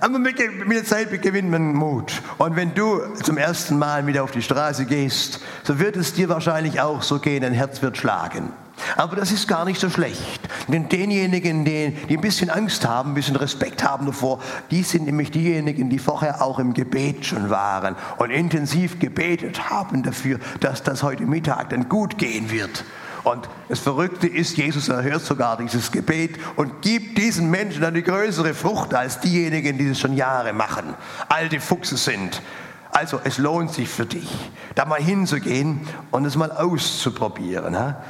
aber 0.00 0.18
mit, 0.18 0.38
der 0.38 0.84
Zeit 0.84 1.22
gewinnt 1.22 1.50
man 1.50 1.74
Mut. 1.74 2.22
Und 2.38 2.56
wenn 2.56 2.74
du 2.74 3.00
zum 3.22 3.36
ersten 3.36 3.78
Mal 3.78 4.06
wieder 4.06 4.24
auf 4.24 4.30
die 4.30 4.42
Straße 4.42 4.84
gehst, 4.84 5.40
so 5.64 5.78
wird 5.78 5.96
es 5.96 6.12
dir 6.14 6.28
wahrscheinlich 6.28 6.80
auch 6.80 7.02
so 7.02 7.18
gehen, 7.18 7.42
dein 7.42 7.52
Herz 7.52 7.82
wird 7.82 7.96
schlagen. 7.96 8.52
Aber 8.96 9.16
das 9.16 9.32
ist 9.32 9.46
gar 9.48 9.64
nicht 9.64 9.80
so 9.80 9.90
schlecht. 9.90 10.40
Denn 10.68 10.88
denjenigen, 10.88 11.64
die, 11.64 11.96
die 12.08 12.16
ein 12.16 12.20
bisschen 12.20 12.50
Angst 12.50 12.86
haben, 12.86 13.12
ein 13.12 13.14
bisschen 13.14 13.36
Respekt 13.36 13.84
haben 13.84 14.06
davor, 14.06 14.40
die 14.70 14.82
sind 14.82 15.04
nämlich 15.04 15.30
diejenigen, 15.30 15.90
die 15.90 15.98
vorher 15.98 16.42
auch 16.42 16.58
im 16.58 16.74
Gebet 16.74 17.26
schon 17.26 17.50
waren 17.50 17.96
und 18.18 18.30
intensiv 18.30 18.98
gebetet 18.98 19.70
haben 19.70 20.02
dafür, 20.02 20.38
dass 20.60 20.82
das 20.82 21.02
heute 21.02 21.24
Mittag 21.24 21.70
dann 21.70 21.88
gut 21.88 22.18
gehen 22.18 22.50
wird. 22.50 22.84
Und 23.24 23.48
das 23.68 23.78
Verrückte 23.78 24.26
ist, 24.26 24.56
Jesus 24.56 24.88
erhört 24.88 25.22
sogar 25.22 25.56
dieses 25.56 25.92
Gebet 25.92 26.38
und 26.56 26.82
gibt 26.82 27.18
diesen 27.18 27.50
Menschen 27.50 27.84
eine 27.84 28.02
größere 28.02 28.52
Frucht 28.52 28.94
als 28.94 29.20
diejenigen, 29.20 29.78
die 29.78 29.88
es 29.88 30.00
schon 30.00 30.14
Jahre 30.14 30.52
machen, 30.52 30.94
alte 31.28 31.60
Fuchse 31.60 31.96
sind. 31.96 32.42
Also 32.90 33.20
es 33.24 33.38
lohnt 33.38 33.72
sich 33.72 33.88
für 33.88 34.04
dich, 34.04 34.28
da 34.74 34.84
mal 34.84 35.00
hinzugehen 35.00 35.80
und 36.10 36.24
es 36.24 36.36
mal 36.36 36.50
auszuprobieren. 36.50 37.78
Ha? 37.78 38.02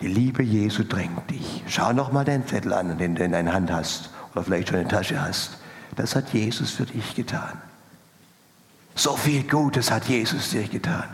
Die 0.00 0.08
Liebe 0.08 0.42
Jesu 0.42 0.84
drängt 0.84 1.30
dich. 1.30 1.64
Schau 1.66 1.92
noch 1.92 2.12
mal 2.12 2.24
den 2.24 2.46
Zettel 2.46 2.72
an, 2.74 2.98
den 2.98 3.14
du 3.14 3.24
in 3.24 3.32
deiner 3.32 3.54
Hand 3.54 3.72
hast 3.72 4.10
oder 4.32 4.44
vielleicht 4.44 4.68
schon 4.68 4.78
in 4.78 4.88
der 4.88 4.98
Tasche 4.98 5.20
hast. 5.20 5.58
Das 5.96 6.14
hat 6.14 6.32
Jesus 6.34 6.72
für 6.72 6.84
dich 6.84 7.14
getan. 7.14 7.60
So 8.94 9.16
viel 9.16 9.42
Gutes 9.44 9.90
hat 9.90 10.04
Jesus 10.04 10.50
dir 10.50 10.68
getan. 10.68 11.04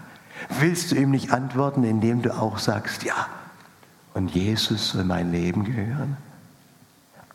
Willst 0.48 0.90
du 0.90 0.96
ihm 0.96 1.10
nicht 1.10 1.32
antworten, 1.32 1.84
indem 1.84 2.22
du 2.22 2.34
auch 2.34 2.58
sagst, 2.58 3.04
ja, 3.04 3.28
und 4.14 4.34
Jesus 4.34 4.90
soll 4.90 5.04
mein 5.04 5.32
Leben 5.32 5.64
gehören? 5.64 6.16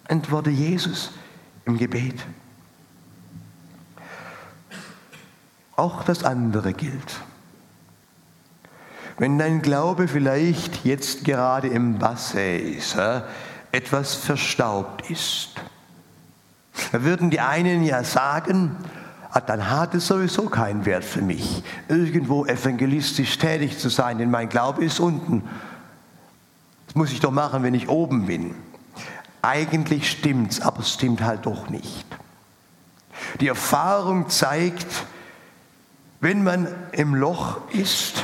Antworte 0.08 0.50
Jesus 0.50 1.12
im 1.65 1.78
Gebet. 1.78 2.26
Auch 5.76 6.04
das 6.04 6.24
andere 6.24 6.74
gilt. 6.74 7.22
Wenn 9.17 9.38
dein 9.38 9.62
Glaube 9.62 10.08
vielleicht 10.08 10.86
jetzt 10.86 11.26
gerade 11.26 11.67
im 11.67 12.00
Wasser 12.02 12.58
ist, 12.58 12.98
etwas 13.72 14.15
verstaubt 14.15 15.10
ist, 15.10 15.56
da 16.91 17.04
würden 17.04 17.32
die 17.32 17.39
einen 17.39 17.84
ja 17.84 18.04
sagen, 18.04 18.76
dann 19.45 19.69
hat 19.69 19.93
es 19.93 20.08
sowieso 20.08 20.43
keinen 20.43 20.86
Wert 20.86 21.04
für 21.04 21.21
mich, 21.21 21.63
irgendwo 21.88 22.45
evangelistisch 22.45 23.38
tätig 23.38 23.78
zu 23.78 23.89
sein, 23.89 24.17
denn 24.17 24.32
mein 24.32 24.50
Glaube 24.50 24.84
ist 24.84 25.00
unten. 25.00 25.43
Das 26.88 26.95
muss 26.95 27.12
ich 27.12 27.19
doch 27.19 27.32
machen, 27.32 27.63
wenn 27.63 27.73
ich 27.73 27.89
oben 27.89 28.26
bin. 28.26 28.56
Eigentlich 29.41 30.10
stimmt's, 30.10 30.62
aber 30.62 30.80
es 30.80 30.93
stimmt 30.93 31.21
halt 31.21 31.45
doch 31.45 31.69
nicht. 31.69 32.06
Die 33.39 33.47
Erfahrung 33.47 34.30
zeigt, 34.30 34.88
wenn 36.19 36.43
man 36.43 36.67
im 36.91 37.13
Loch 37.13 37.60
ist, 37.71 38.23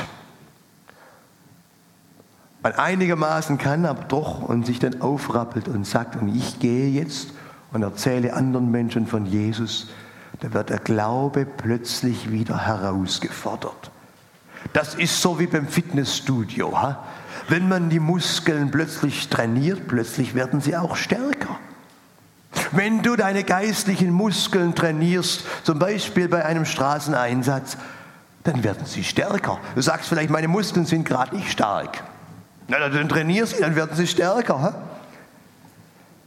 man 2.62 2.72
einigermaßen 2.72 3.58
kann, 3.58 3.84
aber 3.84 4.04
doch 4.04 4.40
und 4.40 4.64
sich 4.64 4.78
dann 4.78 5.00
aufrappelt 5.02 5.68
und 5.68 5.86
sagt, 5.86 6.16
und 6.16 6.34
ich 6.34 6.58
gehe 6.58 6.88
jetzt 6.88 7.28
und 7.72 7.82
erzähle 7.82 8.32
anderen 8.32 8.70
Menschen 8.70 9.06
von 9.06 9.26
Jesus, 9.26 9.88
da 10.40 10.52
wird 10.52 10.70
der 10.70 10.78
Glaube 10.78 11.46
plötzlich 11.46 12.30
wieder 12.30 12.66
herausgefordert. 12.66 13.90
Das 14.72 14.94
ist 14.94 15.20
so 15.20 15.38
wie 15.38 15.46
beim 15.46 15.68
Fitnessstudio. 15.68 16.80
Ha? 16.80 17.04
Wenn 17.48 17.68
man 17.68 17.90
die 17.90 18.00
Muskeln 18.00 18.70
plötzlich 18.70 19.28
trainiert, 19.28 19.86
plötzlich 19.86 20.34
werden 20.34 20.60
sie 20.60 20.76
auch 20.76 20.96
stärker. 20.96 21.58
Wenn 22.72 23.02
du 23.02 23.16
deine 23.16 23.44
geistlichen 23.44 24.10
Muskeln 24.10 24.74
trainierst, 24.74 25.44
zum 25.64 25.78
Beispiel 25.78 26.28
bei 26.28 26.44
einem 26.44 26.64
Straßeneinsatz, 26.64 27.76
dann 28.44 28.62
werden 28.64 28.86
sie 28.86 29.04
stärker. 29.04 29.58
Du 29.74 29.80
sagst 29.80 30.08
vielleicht, 30.08 30.30
meine 30.30 30.48
Muskeln 30.48 30.86
sind 30.86 31.04
gerade 31.04 31.36
nicht 31.36 31.50
stark. 31.50 32.04
Na, 32.68 32.88
dann 32.88 33.08
trainier 33.08 33.46
sie, 33.46 33.60
dann 33.60 33.76
werden 33.76 33.96
sie 33.96 34.06
stärker. 34.06 34.62
He? 34.62 34.74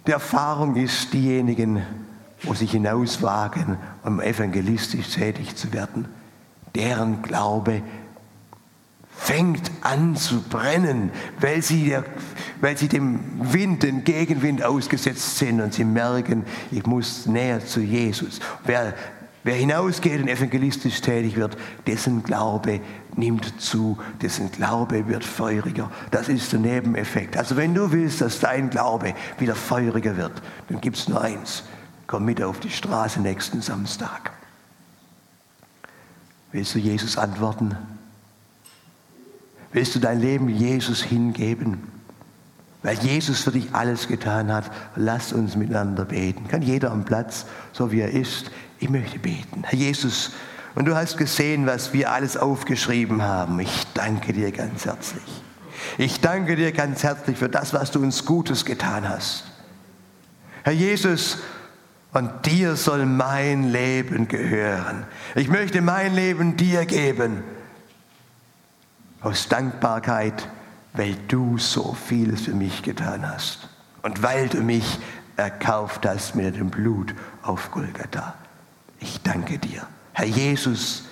Die 0.08 0.12
Erfahrung 0.12 0.76
ist, 0.76 1.14
diejenigen, 1.14 1.82
wo 2.44 2.54
sich 2.54 2.72
hinauswagen, 2.72 3.78
um 4.04 4.22
evangelistisch 4.22 5.10
tätig 5.10 5.56
zu 5.56 5.74
werden, 5.74 6.08
deren 6.76 7.22
Glaube 7.22 7.82
fängt 9.18 9.72
an 9.82 10.16
zu 10.16 10.42
brennen, 10.42 11.12
weil 11.40 11.62
sie, 11.62 11.86
der, 11.86 12.06
weil 12.62 12.78
sie 12.78 12.88
dem 12.88 13.20
Wind, 13.52 13.84
dem 13.84 14.04
Gegenwind 14.04 14.64
ausgesetzt 14.64 15.38
sind 15.38 15.60
und 15.60 15.74
sie 15.74 15.84
merken, 15.84 16.46
ich 16.72 16.86
muss 16.86 17.26
näher 17.26 17.66
zu 17.66 17.82
Jesus. 17.82 18.40
Wer, 18.64 18.94
wer 19.44 19.56
hinausgeht 19.56 20.22
und 20.22 20.28
evangelistisch 20.28 21.02
tätig 21.02 21.36
wird, 21.36 21.58
dessen 21.88 22.24
Glaube 22.24 22.80
nimmt 23.16 23.60
zu, 23.60 23.98
dessen 24.22 24.52
Glaube 24.52 25.08
wird 25.08 25.26
feuriger. 25.26 25.90
Das 26.12 26.30
ist 26.30 26.54
der 26.54 26.60
Nebeneffekt. 26.60 27.36
Also 27.36 27.58
wenn 27.58 27.74
du 27.74 27.92
willst, 27.92 28.22
dass 28.22 28.40
dein 28.40 28.70
Glaube 28.70 29.16
wieder 29.40 29.56
feuriger 29.56 30.16
wird, 30.16 30.44
dann 30.70 30.80
gibt 30.80 30.98
es 30.98 31.08
nur 31.08 31.22
eins. 31.22 31.64
Komm 32.08 32.26
mit 32.26 32.42
auf 32.42 32.60
die 32.60 32.70
Straße 32.70 33.20
nächsten 33.20 33.62
Samstag. 33.62 34.32
Willst 36.54 36.74
du 36.74 36.80
Jesus 36.80 37.18
antworten? 37.18 37.76
Willst 39.74 39.94
du 39.94 40.00
dein 40.00 40.22
Leben 40.22 40.48
Jesus 40.48 41.04
hingeben? 41.04 41.92
Weil 42.84 42.98
Jesus 43.00 43.42
für 43.42 43.52
dich 43.52 43.76
alles 43.76 44.08
getan 44.08 44.52
hat, 44.52 44.72
lass 44.96 45.34
uns 45.34 45.58
miteinander 45.58 46.06
beten. 46.06 46.48
Kann 46.48 46.62
jeder 46.62 46.92
am 46.92 47.04
Platz, 47.04 47.46
so 47.74 47.92
wie 47.92 48.00
er 48.00 48.12
ist. 48.12 48.52
Ich 48.80 48.90
möchte 48.90 49.20
beten. 49.20 49.64
Herr 49.64 49.78
Jesus, 49.78 50.32
und 50.76 50.86
du 50.86 50.96
hast 50.96 51.18
gesehen, 51.18 51.66
was 51.66 51.92
wir 51.92 52.12
alles 52.12 52.38
aufgeschrieben 52.38 53.24
haben. 53.24 53.60
Ich 53.60 53.88
danke 53.94 54.32
dir 54.32 54.52
ganz 54.52 54.86
herzlich. 54.86 55.24
Ich 55.98 56.22
danke 56.22 56.56
dir 56.56 56.72
ganz 56.72 57.04
herzlich 57.04 57.38
für 57.38 57.50
das, 57.50 57.74
was 57.74 57.92
du 57.92 58.00
uns 58.00 58.26
Gutes 58.26 58.64
getan 58.64 59.10
hast. 59.10 59.44
Herr 60.64 60.74
Jesus, 60.74 61.40
und 62.14 62.46
dir 62.46 62.76
soll 62.76 63.06
mein 63.06 63.72
Leben 63.72 64.28
gehören. 64.28 65.06
Ich 65.36 65.50
möchte 65.50 65.82
mein 65.82 66.16
Leben 66.16 66.58
dir 66.58 66.86
geben 66.86 67.44
aus 69.22 69.48
Dankbarkeit, 69.50 70.48
weil 70.94 71.16
du 71.28 71.58
so 71.58 71.94
vieles 71.94 72.42
für 72.42 72.54
mich 72.54 72.82
getan 72.84 73.30
hast 73.30 73.70
und 74.02 74.24
weil 74.24 74.48
du 74.48 74.62
mich 74.62 75.00
erkauft 75.36 76.06
hast 76.06 76.36
mit 76.36 76.56
dem 76.56 76.70
Blut 76.70 77.14
auf 77.44 77.72
Golgatha. 77.72 78.34
Ich 79.00 79.22
danke 79.22 79.60
dir. 79.60 79.88
Herr 80.14 80.26
Jesus, 80.26 81.04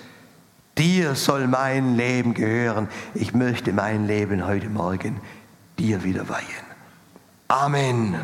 dir 0.76 1.14
soll 1.14 1.46
mein 1.46 1.96
Leben 1.96 2.34
gehören. 2.34 2.88
Ich 3.14 3.34
möchte 3.34 3.72
mein 3.72 4.06
Leben 4.06 4.46
heute 4.46 4.68
Morgen 4.68 5.20
dir 5.78 6.02
wieder 6.02 6.28
weihen. 6.28 6.66
Amen. 7.48 8.16